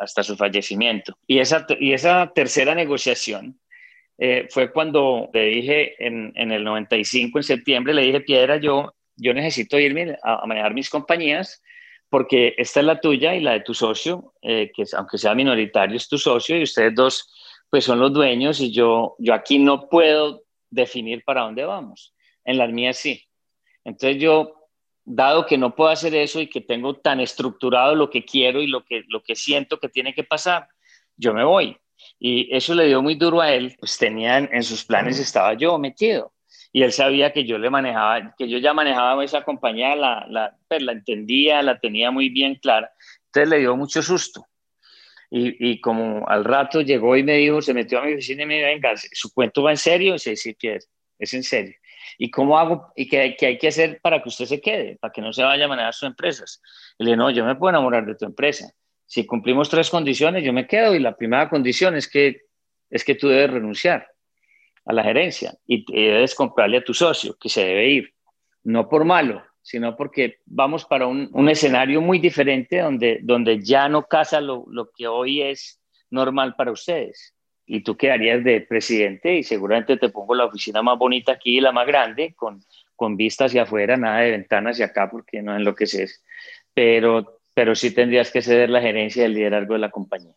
hasta 0.00 0.22
su 0.22 0.38
fallecimiento. 0.38 1.18
Y 1.26 1.38
esa, 1.38 1.66
y 1.78 1.92
esa 1.92 2.32
tercera 2.34 2.74
negociación 2.74 3.60
eh, 4.22 4.48
fue 4.50 4.70
cuando 4.70 5.30
le 5.32 5.46
dije 5.46 6.06
en, 6.06 6.30
en, 6.36 6.52
el 6.52 6.62
95, 6.62 7.38
en 7.38 7.42
septiembre, 7.42 7.94
le 7.94 8.02
dije, 8.02 8.20
Piedra, 8.20 8.58
yo, 8.58 8.94
yo 9.16 9.32
necesito 9.32 9.78
irme 9.78 10.18
a, 10.22 10.46
manejar 10.46 10.74
mis 10.74 10.90
compañías 10.90 11.62
porque 12.10 12.54
esta 12.58 12.80
es 12.80 12.86
la 12.86 13.00
tuya 13.00 13.34
y 13.34 13.40
la 13.40 13.52
de 13.52 13.60
tu 13.60 13.72
socio, 13.72 14.34
eh, 14.42 14.70
que 14.76 14.84
aunque 14.94 15.16
sea 15.16 15.34
minoritario 15.34 15.96
es 15.96 16.06
tu 16.06 16.18
socio 16.18 16.58
y 16.58 16.64
ustedes 16.64 16.94
dos 16.94 17.32
pues 17.70 17.84
son 17.84 17.98
los 17.98 18.12
dueños 18.12 18.60
y 18.60 18.70
yo, 18.70 19.16
yo 19.18 19.32
aquí 19.32 19.58
no 19.58 19.88
puedo 19.88 20.42
definir 20.68 21.24
para 21.24 21.42
dónde 21.42 21.64
vamos. 21.64 22.14
En 22.44 22.58
las 22.58 22.70
mías 22.70 22.98
sí. 22.98 23.24
Entonces 23.84 24.20
yo, 24.20 24.68
dado 25.02 25.46
que 25.46 25.56
no 25.56 25.74
puedo 25.74 25.88
hacer 25.88 26.14
eso 26.14 26.42
y 26.42 26.48
que 26.48 26.60
tengo 26.60 26.94
tan 26.96 27.20
estructurado 27.20 27.94
lo 27.94 28.10
que 28.10 28.26
quiero 28.26 28.60
y 28.60 28.66
lo 28.66 28.84
que, 28.84 29.02
lo 29.08 29.22
que 29.22 29.34
siento 29.34 29.78
que 29.78 29.88
tiene 29.88 30.12
que 30.12 30.24
pasar, 30.24 30.68
yo 31.16 31.32
me 31.32 31.44
voy. 31.44 31.78
Y 32.22 32.54
eso 32.54 32.74
le 32.74 32.86
dio 32.86 33.00
muy 33.00 33.14
duro 33.14 33.40
a 33.40 33.50
él, 33.50 33.74
pues 33.80 33.96
tenía 33.96 34.36
en, 34.38 34.62
sus 34.62 34.84
planes, 34.84 35.18
estaba 35.18 35.54
yo 35.54 35.78
metido. 35.78 36.34
y 36.70 36.82
él 36.82 36.92
sabía 36.92 37.32
que 37.32 37.44
yo 37.46 37.58
le 37.58 37.70
manejaba, 37.70 38.34
que 38.36 38.46
yo 38.46 38.58
ya 38.58 38.74
manejaba 38.74 39.24
esa 39.24 39.42
compañía, 39.42 39.96
la, 39.96 40.26
la, 40.28 40.54
pues, 40.68 40.82
la 40.82 40.92
entendía, 40.92 41.62
la 41.62 41.80
tenía 41.80 42.10
muy 42.10 42.28
bien 42.28 42.56
clara. 42.56 42.92
Entonces 43.26 43.48
le 43.48 43.58
dio 43.60 43.74
mucho 43.74 44.02
susto. 44.02 44.46
Y, 45.30 45.70
y, 45.70 45.80
como 45.80 46.28
al 46.28 46.44
rato 46.44 46.82
llegó 46.82 47.16
y 47.16 47.22
me 47.22 47.36
dijo, 47.36 47.62
se 47.62 47.72
metió 47.72 48.00
a 48.00 48.04
mi 48.04 48.12
oficina 48.12 48.42
y 48.42 48.46
me 48.46 48.56
dijo, 48.56 48.66
venga, 48.66 48.92
¿su 48.96 49.32
cuento 49.32 49.62
va 49.62 49.70
en 49.70 49.76
serio? 49.76 50.14
Y 50.16 50.18
sí, 50.18 50.36
sí, 50.36 50.56
es 51.18 51.34
en 51.34 51.42
serio. 51.42 51.74
¿Y 52.18 52.30
cómo 52.30 52.58
hago? 52.58 52.92
¿Y 52.96 53.08
qué, 53.08 53.34
qué, 53.38 53.46
hay 53.46 53.58
que 53.58 53.68
hacer 53.68 54.00
para 54.02 54.22
que 54.22 54.28
usted 54.28 54.44
se 54.44 54.60
quede? 54.60 54.98
Para 55.00 55.12
que 55.12 55.22
no 55.22 55.32
se 55.32 55.42
vaya 55.42 55.64
a 55.64 55.68
manejar 55.68 55.94
sus 55.94 56.06
empresas. 56.08 56.60
Y 56.98 57.04
le 57.04 57.10
dije, 57.10 57.16
no, 57.16 57.30
yo 57.30 57.46
me 57.46 57.54
puedo 57.54 57.70
enamorar 57.70 58.04
de 58.04 58.14
tu 58.14 58.26
empresa. 58.26 58.70
Si 59.10 59.26
cumplimos 59.26 59.68
tres 59.68 59.90
condiciones, 59.90 60.44
yo 60.44 60.52
me 60.52 60.68
quedo. 60.68 60.94
Y 60.94 61.00
la 61.00 61.16
primera 61.16 61.48
condición 61.48 61.96
es 61.96 62.06
que, 62.06 62.42
es 62.88 63.02
que 63.02 63.16
tú 63.16 63.26
debes 63.26 63.50
renunciar 63.50 64.06
a 64.84 64.92
la 64.92 65.02
gerencia 65.02 65.52
y 65.66 65.84
debes 65.92 66.32
comprarle 66.32 66.76
a 66.76 66.84
tu 66.84 66.94
socio, 66.94 67.36
que 67.40 67.48
se 67.48 67.64
debe 67.64 67.88
ir. 67.88 68.14
No 68.62 68.88
por 68.88 69.04
malo, 69.04 69.42
sino 69.62 69.96
porque 69.96 70.38
vamos 70.46 70.84
para 70.84 71.08
un, 71.08 71.28
un 71.32 71.48
escenario 71.48 72.00
muy 72.00 72.20
diferente 72.20 72.78
donde, 72.78 73.18
donde 73.22 73.60
ya 73.60 73.88
no 73.88 74.06
casa 74.06 74.40
lo, 74.40 74.64
lo, 74.68 74.92
que 74.92 75.08
hoy 75.08 75.42
es 75.42 75.80
normal 76.10 76.54
para 76.54 76.70
ustedes. 76.70 77.34
Y 77.66 77.82
tú 77.82 77.96
quedarías 77.96 78.44
de 78.44 78.60
presidente 78.60 79.38
y 79.38 79.42
seguramente 79.42 79.96
te 79.96 80.10
pongo 80.10 80.36
la 80.36 80.44
oficina 80.44 80.82
más 80.82 80.96
bonita 80.96 81.32
aquí, 81.32 81.60
la 81.60 81.72
más 81.72 81.88
grande, 81.88 82.32
con, 82.36 82.62
con 82.94 83.16
vista 83.16 83.46
hacia 83.46 83.62
afuera, 83.62 83.96
nada 83.96 84.20
de 84.20 84.30
ventanas 84.30 84.76
hacia 84.76 84.86
acá, 84.86 85.10
porque 85.10 85.42
no 85.42 85.56
es 85.56 85.62
lo 85.62 85.74
que 85.74 85.84
es. 85.84 86.22
Pero, 86.72 87.39
pero 87.60 87.74
sí 87.74 87.90
tendrías 87.90 88.30
que 88.30 88.40
ceder 88.40 88.70
la 88.70 88.80
gerencia 88.80 89.22
del 89.22 89.34
liderazgo 89.34 89.74
de 89.74 89.80
la 89.80 89.90
compañía. 89.90 90.32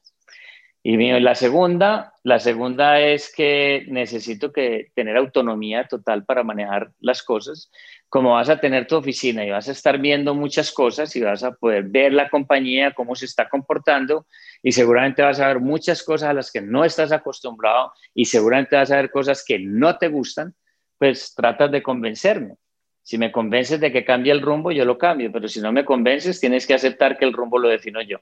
Y 0.83 0.97
la 1.21 1.35
segunda, 1.35 2.11
la 2.21 2.37
segunda 2.37 2.99
es 2.99 3.33
que 3.33 3.85
necesito 3.87 4.51
que 4.51 4.91
tener 4.93 5.15
autonomía 5.15 5.87
total 5.87 6.25
para 6.25 6.43
manejar 6.43 6.91
las 6.99 7.23
cosas. 7.23 7.71
Como 8.09 8.33
vas 8.33 8.49
a 8.49 8.59
tener 8.59 8.87
tu 8.87 8.97
oficina 8.97 9.45
y 9.45 9.51
vas 9.51 9.69
a 9.69 9.71
estar 9.71 9.99
viendo 9.99 10.35
muchas 10.35 10.73
cosas 10.73 11.15
y 11.15 11.21
vas 11.21 11.45
a 11.45 11.53
poder 11.53 11.85
ver 11.85 12.11
la 12.11 12.29
compañía, 12.29 12.93
cómo 12.93 13.15
se 13.15 13.23
está 13.23 13.47
comportando 13.47 14.25
y 14.61 14.73
seguramente 14.73 15.21
vas 15.21 15.39
a 15.39 15.47
ver 15.47 15.61
muchas 15.61 16.03
cosas 16.03 16.27
a 16.27 16.33
las 16.33 16.51
que 16.51 16.59
no 16.59 16.83
estás 16.83 17.13
acostumbrado 17.13 17.93
y 18.13 18.25
seguramente 18.25 18.75
vas 18.75 18.91
a 18.91 18.97
ver 18.97 19.11
cosas 19.11 19.45
que 19.47 19.59
no 19.59 19.97
te 19.97 20.09
gustan, 20.09 20.53
pues 20.97 21.33
tratas 21.33 21.71
de 21.71 21.81
convencerme. 21.81 22.57
Si 23.03 23.17
me 23.17 23.31
convences 23.31 23.79
de 23.79 23.91
que 23.91 24.05
cambie 24.05 24.31
el 24.31 24.41
rumbo, 24.41 24.71
yo 24.71 24.85
lo 24.85 24.97
cambio, 24.97 25.31
pero 25.31 25.47
si 25.47 25.59
no 25.59 25.71
me 25.71 25.83
convences, 25.83 26.39
tienes 26.39 26.65
que 26.65 26.73
aceptar 26.73 27.17
que 27.17 27.25
el 27.25 27.33
rumbo 27.33 27.59
lo 27.59 27.67
defino 27.67 28.01
yo. 28.01 28.19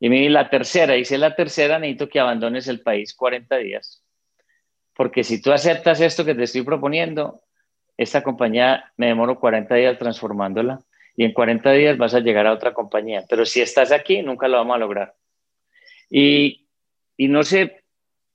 Y 0.00 0.28
la 0.28 0.48
tercera, 0.48 0.94
dice 0.94 1.18
la 1.18 1.36
tercera, 1.36 1.78
necesito 1.78 2.08
que 2.08 2.18
abandones 2.18 2.66
el 2.68 2.80
país 2.80 3.14
40 3.14 3.56
días. 3.58 4.02
Porque 4.96 5.22
si 5.22 5.40
tú 5.40 5.52
aceptas 5.52 6.00
esto 6.00 6.24
que 6.24 6.34
te 6.34 6.44
estoy 6.44 6.62
proponiendo, 6.62 7.42
esta 7.96 8.22
compañía 8.22 8.92
me 8.96 9.06
demoro 9.06 9.38
40 9.38 9.74
días 9.74 9.98
transformándola 9.98 10.80
y 11.16 11.24
en 11.24 11.32
40 11.32 11.70
días 11.72 11.98
vas 11.98 12.14
a 12.14 12.20
llegar 12.20 12.46
a 12.46 12.52
otra 12.52 12.72
compañía. 12.72 13.24
Pero 13.28 13.44
si 13.44 13.60
estás 13.60 13.92
aquí, 13.92 14.22
nunca 14.22 14.48
lo 14.48 14.56
vamos 14.56 14.76
a 14.76 14.78
lograr. 14.78 15.14
Y, 16.08 16.66
y 17.16 17.28
no 17.28 17.44
sé, 17.44 17.79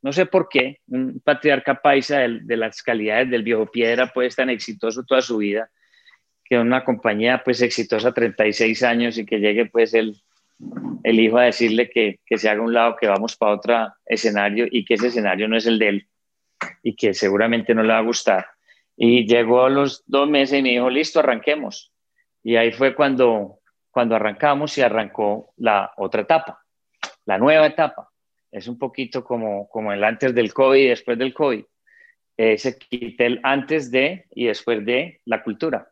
no 0.06 0.14
sé 0.14 0.28
por 0.28 0.48
qué 0.48 0.82
un 0.88 1.20
patriarca 1.20 1.82
paisa 1.82 2.20
de, 2.20 2.40
de, 2.44 2.58
las 2.58 2.84
calidades 2.84 3.30
del 3.32 3.42
viejo 3.42 3.66
piedra 3.66 4.14
puede 4.14 4.30
tan 4.30 4.52
exitoso 4.52 5.04
toda 5.04 5.22
su 5.22 5.38
vida, 5.38 5.70
que 6.44 6.60
una 6.60 6.84
compañía 6.84 7.42
pues 7.44 7.62
exitosa 7.64 8.14
36 8.14 8.84
años 8.84 9.18
y 9.18 9.26
que 9.26 9.40
llegue 9.40 9.66
pues 9.66 9.96
el 9.96 10.16
el 11.04 11.20
hijo 11.20 11.38
a 11.38 11.44
decirle 11.44 11.90
que, 11.90 12.20
que 12.26 12.38
se 12.38 12.50
haga 12.50 12.62
un 12.62 12.74
lado, 12.74 12.96
que 12.96 13.08
vamos 13.08 13.36
para 13.36 13.54
otro 13.54 13.94
escenario 14.06 14.66
y 14.70 14.86
que 14.86 14.96
ese 14.96 15.08
escenario 15.08 15.48
no 15.48 15.58
es 15.58 15.66
el 15.66 15.78
de 15.78 15.90
él 15.90 16.08
y 16.82 16.96
que 16.96 17.14
seguramente 17.14 17.76
no 17.76 17.84
le 17.84 17.94
va 17.94 18.00
a 18.00 18.04
gustar. 18.04 18.48
Y 18.98 19.28
llegó 19.28 19.66
a 19.66 19.70
los 19.70 20.04
dos 20.08 20.30
meses 20.30 20.60
y 20.60 20.64
me 20.64 20.70
dijo, 20.70 20.90
listo, 20.90 21.20
arranquemos. 21.20 21.92
Y 22.42 22.56
ahí 22.56 22.72
fue 22.72 22.96
cuando, 22.96 23.60
cuando 23.92 24.16
arrancamos 24.16 24.78
y 24.78 24.82
arrancó 24.82 25.54
la 25.58 25.92
otra 25.98 26.22
etapa, 26.22 26.64
la 27.26 27.38
nueva 27.38 27.68
etapa. 27.68 28.10
Es 28.56 28.70
un 28.70 28.80
poquito 28.80 29.22
como, 29.22 29.68
como 29.68 29.92
el 29.92 30.02
antes 30.02 30.34
del 30.34 30.54
COVID 30.54 30.80
y 30.80 30.88
después 30.88 31.18
del 31.18 31.34
COVID. 31.34 31.66
Eh, 32.38 32.58
se 32.58 32.78
quita 32.78 33.26
el 33.26 33.42
antes 33.44 33.92
de 33.92 34.28
y 34.34 34.46
después 34.46 34.86
de 34.86 35.20
la 35.26 35.44
cultura. 35.44 35.90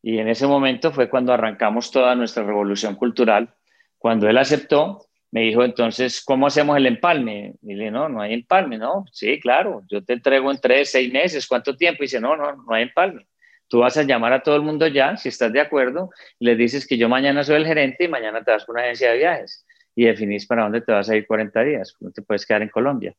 Y 0.00 0.18
en 0.18 0.28
ese 0.28 0.46
momento 0.46 0.92
fue 0.92 1.10
cuando 1.10 1.32
arrancamos 1.32 1.90
toda 1.90 2.14
nuestra 2.14 2.44
revolución 2.44 2.94
cultural 2.94 3.52
cuando 3.98 4.28
él 4.28 4.38
aceptó, 4.38 5.08
me 5.32 5.40
dijo 5.40 5.64
entonces, 5.64 6.22
¿cómo 6.24 6.46
hacemos 6.46 6.76
el 6.76 6.86
empalme? 6.86 7.54
Y 7.62 7.74
le 7.74 7.90
no, 7.90 8.08
no 8.08 8.20
hay 8.20 8.34
empalme, 8.34 8.78
¿no? 8.78 9.06
Sí, 9.10 9.40
claro, 9.40 9.82
yo 9.88 10.04
te 10.04 10.12
entrego 10.12 10.52
en 10.52 10.60
tres, 10.60 10.92
seis 10.92 11.12
meses, 11.12 11.48
¿cuánto 11.48 11.76
tiempo? 11.76 12.04
Y 12.04 12.06
dice, 12.06 12.20
no, 12.20 12.36
no, 12.36 12.54
no 12.54 12.74
hay 12.74 12.84
empalme. 12.84 13.26
Tú 13.66 13.80
vas 13.80 13.96
a 13.96 14.04
llamar 14.04 14.32
a 14.34 14.42
todo 14.42 14.54
el 14.54 14.62
mundo 14.62 14.86
ya, 14.86 15.16
si 15.16 15.30
estás 15.30 15.52
de 15.52 15.60
acuerdo, 15.60 16.10
y 16.38 16.44
les 16.44 16.58
dices 16.58 16.86
que 16.86 16.96
yo 16.96 17.08
mañana 17.08 17.42
soy 17.42 17.56
el 17.56 17.66
gerente 17.66 18.04
y 18.04 18.08
mañana 18.08 18.44
te 18.44 18.52
vas 18.52 18.64
con 18.64 18.74
una 18.76 18.84
agencia 18.84 19.10
de 19.10 19.18
viajes 19.18 19.63
y 19.94 20.04
definís 20.04 20.46
para 20.46 20.64
dónde 20.64 20.80
te 20.80 20.92
vas 20.92 21.08
a 21.08 21.16
ir 21.16 21.26
40 21.26 21.60
días, 21.62 21.96
no 22.00 22.10
te 22.10 22.22
puedes 22.22 22.46
quedar 22.46 22.62
en 22.62 22.68
Colombia. 22.68 23.14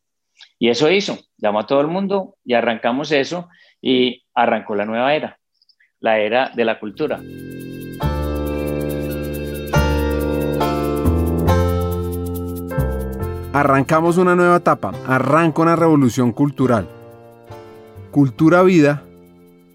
Y 0.59 0.69
eso 0.69 0.89
hizo, 0.91 1.17
llamó 1.37 1.59
a 1.59 1.67
todo 1.67 1.81
el 1.81 1.87
mundo 1.87 2.35
y 2.43 2.53
arrancamos 2.53 3.11
eso 3.11 3.49
y 3.81 4.23
arrancó 4.33 4.75
la 4.75 4.85
nueva 4.85 5.13
era, 5.13 5.39
la 5.99 6.19
era 6.19 6.51
de 6.53 6.65
la 6.65 6.79
cultura. 6.79 7.21
Arrancamos 13.53 14.17
una 14.17 14.35
nueva 14.35 14.57
etapa, 14.57 14.91
arranca 15.07 15.61
una 15.61 15.77
revolución 15.77 16.33
cultural. 16.33 16.89
Cultura 18.11 18.63
Vida 18.63 19.03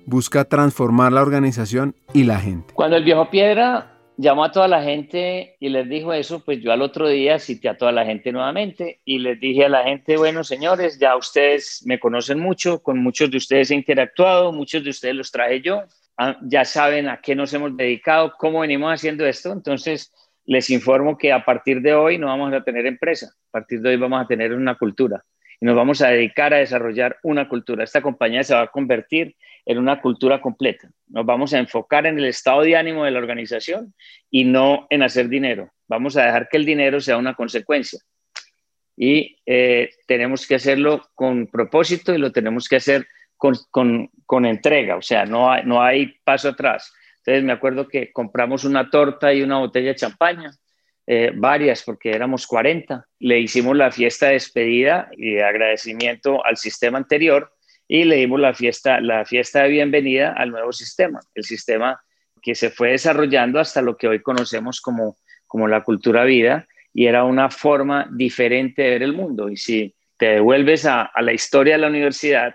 busca 0.04 0.44
transformar 0.44 1.12
la 1.12 1.22
organización 1.22 1.94
y 2.12 2.24
la 2.24 2.40
gente. 2.40 2.74
Cuando 2.74 2.96
el 2.96 3.04
viejo 3.04 3.30
Piedra 3.30 3.89
llamó 4.20 4.44
a 4.44 4.52
toda 4.52 4.68
la 4.68 4.82
gente 4.82 5.56
y 5.60 5.70
les 5.70 5.88
dijo 5.88 6.12
eso, 6.12 6.44
pues 6.44 6.60
yo 6.60 6.72
al 6.72 6.82
otro 6.82 7.08
día 7.08 7.38
cité 7.38 7.70
a 7.70 7.78
toda 7.78 7.90
la 7.90 8.04
gente 8.04 8.32
nuevamente 8.32 9.00
y 9.06 9.18
les 9.18 9.40
dije 9.40 9.64
a 9.64 9.70
la 9.70 9.82
gente, 9.82 10.18
bueno 10.18 10.44
señores, 10.44 10.98
ya 10.98 11.16
ustedes 11.16 11.82
me 11.86 11.98
conocen 11.98 12.38
mucho, 12.38 12.82
con 12.82 12.98
muchos 12.98 13.30
de 13.30 13.38
ustedes 13.38 13.70
he 13.70 13.74
interactuado, 13.74 14.52
muchos 14.52 14.84
de 14.84 14.90
ustedes 14.90 15.14
los 15.14 15.30
traje 15.30 15.62
yo, 15.62 15.84
ah, 16.18 16.36
ya 16.42 16.66
saben 16.66 17.08
a 17.08 17.22
qué 17.22 17.34
nos 17.34 17.54
hemos 17.54 17.74
dedicado, 17.74 18.34
cómo 18.38 18.60
venimos 18.60 18.92
haciendo 18.92 19.24
esto, 19.24 19.52
entonces 19.52 20.12
les 20.44 20.68
informo 20.68 21.16
que 21.16 21.32
a 21.32 21.42
partir 21.42 21.80
de 21.80 21.94
hoy 21.94 22.18
no 22.18 22.26
vamos 22.26 22.52
a 22.52 22.62
tener 22.62 22.84
empresa, 22.84 23.26
a 23.26 23.50
partir 23.50 23.80
de 23.80 23.88
hoy 23.88 23.96
vamos 23.96 24.22
a 24.22 24.26
tener 24.26 24.52
una 24.52 24.74
cultura 24.74 25.24
y 25.60 25.66
nos 25.66 25.76
vamos 25.76 26.00
a 26.00 26.08
dedicar 26.08 26.54
a 26.54 26.58
desarrollar 26.58 27.18
una 27.22 27.48
cultura. 27.48 27.84
Esta 27.84 28.00
compañía 28.00 28.42
se 28.42 28.54
va 28.54 28.62
a 28.62 28.66
convertir 28.68 29.36
en 29.66 29.78
una 29.78 30.00
cultura 30.00 30.40
completa. 30.40 30.90
Nos 31.08 31.26
vamos 31.26 31.52
a 31.52 31.58
enfocar 31.58 32.06
en 32.06 32.18
el 32.18 32.24
estado 32.24 32.62
de 32.62 32.76
ánimo 32.76 33.04
de 33.04 33.10
la 33.10 33.18
organización 33.18 33.94
y 34.30 34.44
no 34.44 34.86
en 34.88 35.02
hacer 35.02 35.28
dinero. 35.28 35.70
Vamos 35.86 36.16
a 36.16 36.24
dejar 36.24 36.48
que 36.48 36.56
el 36.56 36.64
dinero 36.64 37.00
sea 37.00 37.18
una 37.18 37.34
consecuencia. 37.34 38.00
Y 38.96 39.38
eh, 39.44 39.90
tenemos 40.06 40.46
que 40.46 40.54
hacerlo 40.54 41.08
con 41.14 41.46
propósito 41.46 42.14
y 42.14 42.18
lo 42.18 42.32
tenemos 42.32 42.68
que 42.68 42.76
hacer 42.76 43.06
con, 43.36 43.54
con, 43.70 44.10
con 44.26 44.44
entrega, 44.44 44.96
o 44.96 45.02
sea, 45.02 45.24
no 45.24 45.50
hay, 45.50 45.62
no 45.64 45.82
hay 45.82 46.14
paso 46.24 46.50
atrás. 46.50 46.92
Entonces 47.18 47.42
me 47.42 47.52
acuerdo 47.52 47.88
que 47.88 48.12
compramos 48.12 48.64
una 48.64 48.90
torta 48.90 49.32
y 49.32 49.42
una 49.42 49.58
botella 49.58 49.88
de 49.88 49.94
champaña, 49.94 50.50
eh, 51.12 51.32
varias 51.34 51.82
porque 51.82 52.12
éramos 52.12 52.46
40. 52.46 53.04
Le 53.18 53.40
hicimos 53.40 53.76
la 53.76 53.90
fiesta 53.90 54.26
de 54.26 54.34
despedida 54.34 55.10
y 55.16 55.32
de 55.32 55.42
agradecimiento 55.42 56.44
al 56.46 56.56
sistema 56.56 56.98
anterior 56.98 57.52
y 57.88 58.04
le 58.04 58.14
dimos 58.14 58.38
la 58.38 58.54
fiesta, 58.54 59.00
la 59.00 59.24
fiesta 59.24 59.64
de 59.64 59.70
bienvenida 59.70 60.32
al 60.32 60.52
nuevo 60.52 60.72
sistema, 60.72 61.18
el 61.34 61.42
sistema 61.42 62.00
que 62.40 62.54
se 62.54 62.70
fue 62.70 62.92
desarrollando 62.92 63.58
hasta 63.58 63.82
lo 63.82 63.96
que 63.96 64.06
hoy 64.06 64.22
conocemos 64.22 64.80
como, 64.80 65.16
como 65.48 65.66
la 65.66 65.82
cultura 65.82 66.22
vida 66.22 66.68
y 66.94 67.06
era 67.06 67.24
una 67.24 67.50
forma 67.50 68.08
diferente 68.12 68.82
de 68.82 68.90
ver 68.90 69.02
el 69.02 69.12
mundo. 69.12 69.48
Y 69.48 69.56
si 69.56 69.92
te 70.16 70.34
devuelves 70.34 70.86
a, 70.86 71.10
la 71.20 71.32
historia 71.32 71.74
de 71.74 71.80
la 71.80 71.88
universidad, 71.88 72.54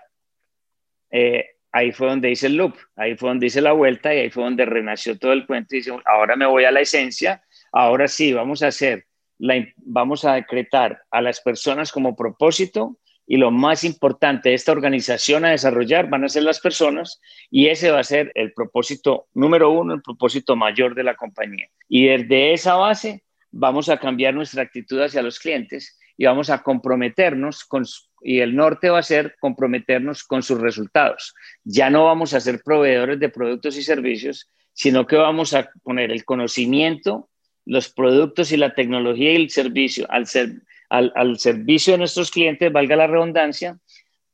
eh, 1.12 1.46
ahí 1.74 1.92
fue 1.92 2.08
donde 2.08 2.32
hice 2.32 2.48
el 2.48 2.56
loop, 2.56 2.78
ahí 2.96 3.18
fue 3.18 3.28
donde 3.28 3.48
hice 3.48 3.60
la 3.60 3.74
vuelta 3.74 4.16
y 4.16 4.20
ahí 4.20 4.30
fue 4.30 4.46
donde 4.46 4.64
renació 4.64 5.20
todo 5.20 5.34
el 5.34 5.46
cuento 5.46 5.76
y 5.76 5.80
dice, 5.80 5.92
ahora 6.06 6.38
me 6.38 6.46
voy 6.46 6.64
a 6.64 6.72
la 6.72 6.80
esencia, 6.80 7.44
ahora 7.76 8.08
sí, 8.08 8.32
vamos 8.32 8.64
a 8.64 8.68
hacer, 8.68 9.06
la, 9.38 9.64
vamos 9.78 10.24
a 10.24 10.36
decretar 10.36 11.04
a 11.12 11.22
las 11.22 11.42
personas 11.42 11.92
como 11.92 12.16
propósito 12.16 12.98
y 13.28 13.38
lo 13.38 13.52
más 13.52 13.84
importante 13.84 14.50
de 14.50 14.56
esta 14.56 14.72
organización 14.72 15.44
a 15.44 15.50
desarrollar 15.50 16.10
van 16.10 16.24
a 16.24 16.30
ser 16.30 16.44
las 16.44 16.62
personas 16.62 17.20
y 17.52 17.68
ese 17.68 17.92
va 17.92 18.00
a 18.00 18.04
ser 18.04 18.32
el 18.36 18.54
propósito 18.54 19.28
número 19.34 19.72
uno, 19.72 19.94
el 19.94 20.02
propósito 20.02 20.56
mayor 20.56 20.96
de 20.96 21.04
la 21.04 21.16
compañía. 21.16 21.68
Y 21.90 22.06
desde 22.06 22.54
esa 22.54 22.76
base 22.76 23.24
vamos 23.52 23.90
a 23.90 23.98
cambiar 23.98 24.34
nuestra 24.34 24.64
actitud 24.64 25.02
hacia 25.02 25.22
los 25.22 25.40
clientes 25.40 26.00
y 26.18 26.26
vamos 26.26 26.50
a 26.50 26.64
comprometernos 26.64 27.66
con, 27.66 27.84
y 28.22 28.40
el 28.40 28.56
norte 28.56 28.90
va 28.90 29.00
a 29.00 29.04
ser 29.04 29.36
comprometernos 29.40 30.24
con 30.24 30.44
sus 30.44 30.62
resultados. 30.62 31.34
Ya 31.66 31.90
no 31.90 32.06
vamos 32.06 32.34
a 32.34 32.40
ser 32.40 32.62
proveedores 32.64 33.20
de 33.20 33.28
productos 33.28 33.76
y 33.76 33.84
servicios, 33.84 34.50
sino 34.72 35.06
que 35.06 35.18
vamos 35.18 35.54
a 35.54 35.70
poner 35.84 36.12
el 36.12 36.24
conocimiento, 36.24 37.30
los 37.66 37.90
productos 37.90 38.52
y 38.52 38.58
la 38.58 38.74
tecnología 38.74 39.34
y 39.34 39.36
el 39.36 39.50
servicio 39.50 40.06
al, 40.10 40.28
ser, 40.28 40.62
al, 40.90 41.12
al 41.16 41.38
servicio 41.40 41.94
de 41.94 42.00
nuestros 42.00 42.32
clientes, 42.32 42.72
valga 42.72 42.96
la 42.96 43.08
redundancia, 43.08 43.78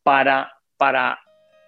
para, 0.03 0.51
para 0.77 1.19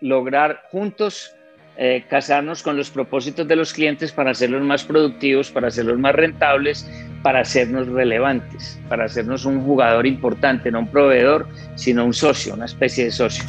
lograr 0.02 0.64
juntos 0.72 1.34
eh, 1.76 2.06
casarnos 2.08 2.62
con 2.62 2.78
los 2.78 2.92
propósitos 2.92 3.48
de 3.48 3.56
los 3.56 3.74
clientes 3.74 4.12
para 4.12 4.32
hacerlos 4.32 4.62
más 4.62 4.84
productivos, 4.84 5.50
para 5.50 5.70
hacerlos 5.70 5.98
más 5.98 6.14
rentables, 6.14 6.88
para 7.24 7.40
hacernos 7.40 7.88
relevantes, 7.88 8.80
para 8.90 9.06
hacernos 9.06 9.46
un 9.46 9.64
jugador 9.64 10.06
importante, 10.06 10.70
no 10.70 10.80
un 10.80 10.88
proveedor, 10.88 11.48
sino 11.76 12.06
un 12.06 12.14
socio, 12.14 12.54
una 12.54 12.66
especie 12.66 13.06
de 13.06 13.12
socio. 13.12 13.44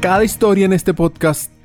Cada 0.00 0.24
historia 0.24 0.64
en 0.64 0.72
este 0.72 0.94
podcast 0.94 1.52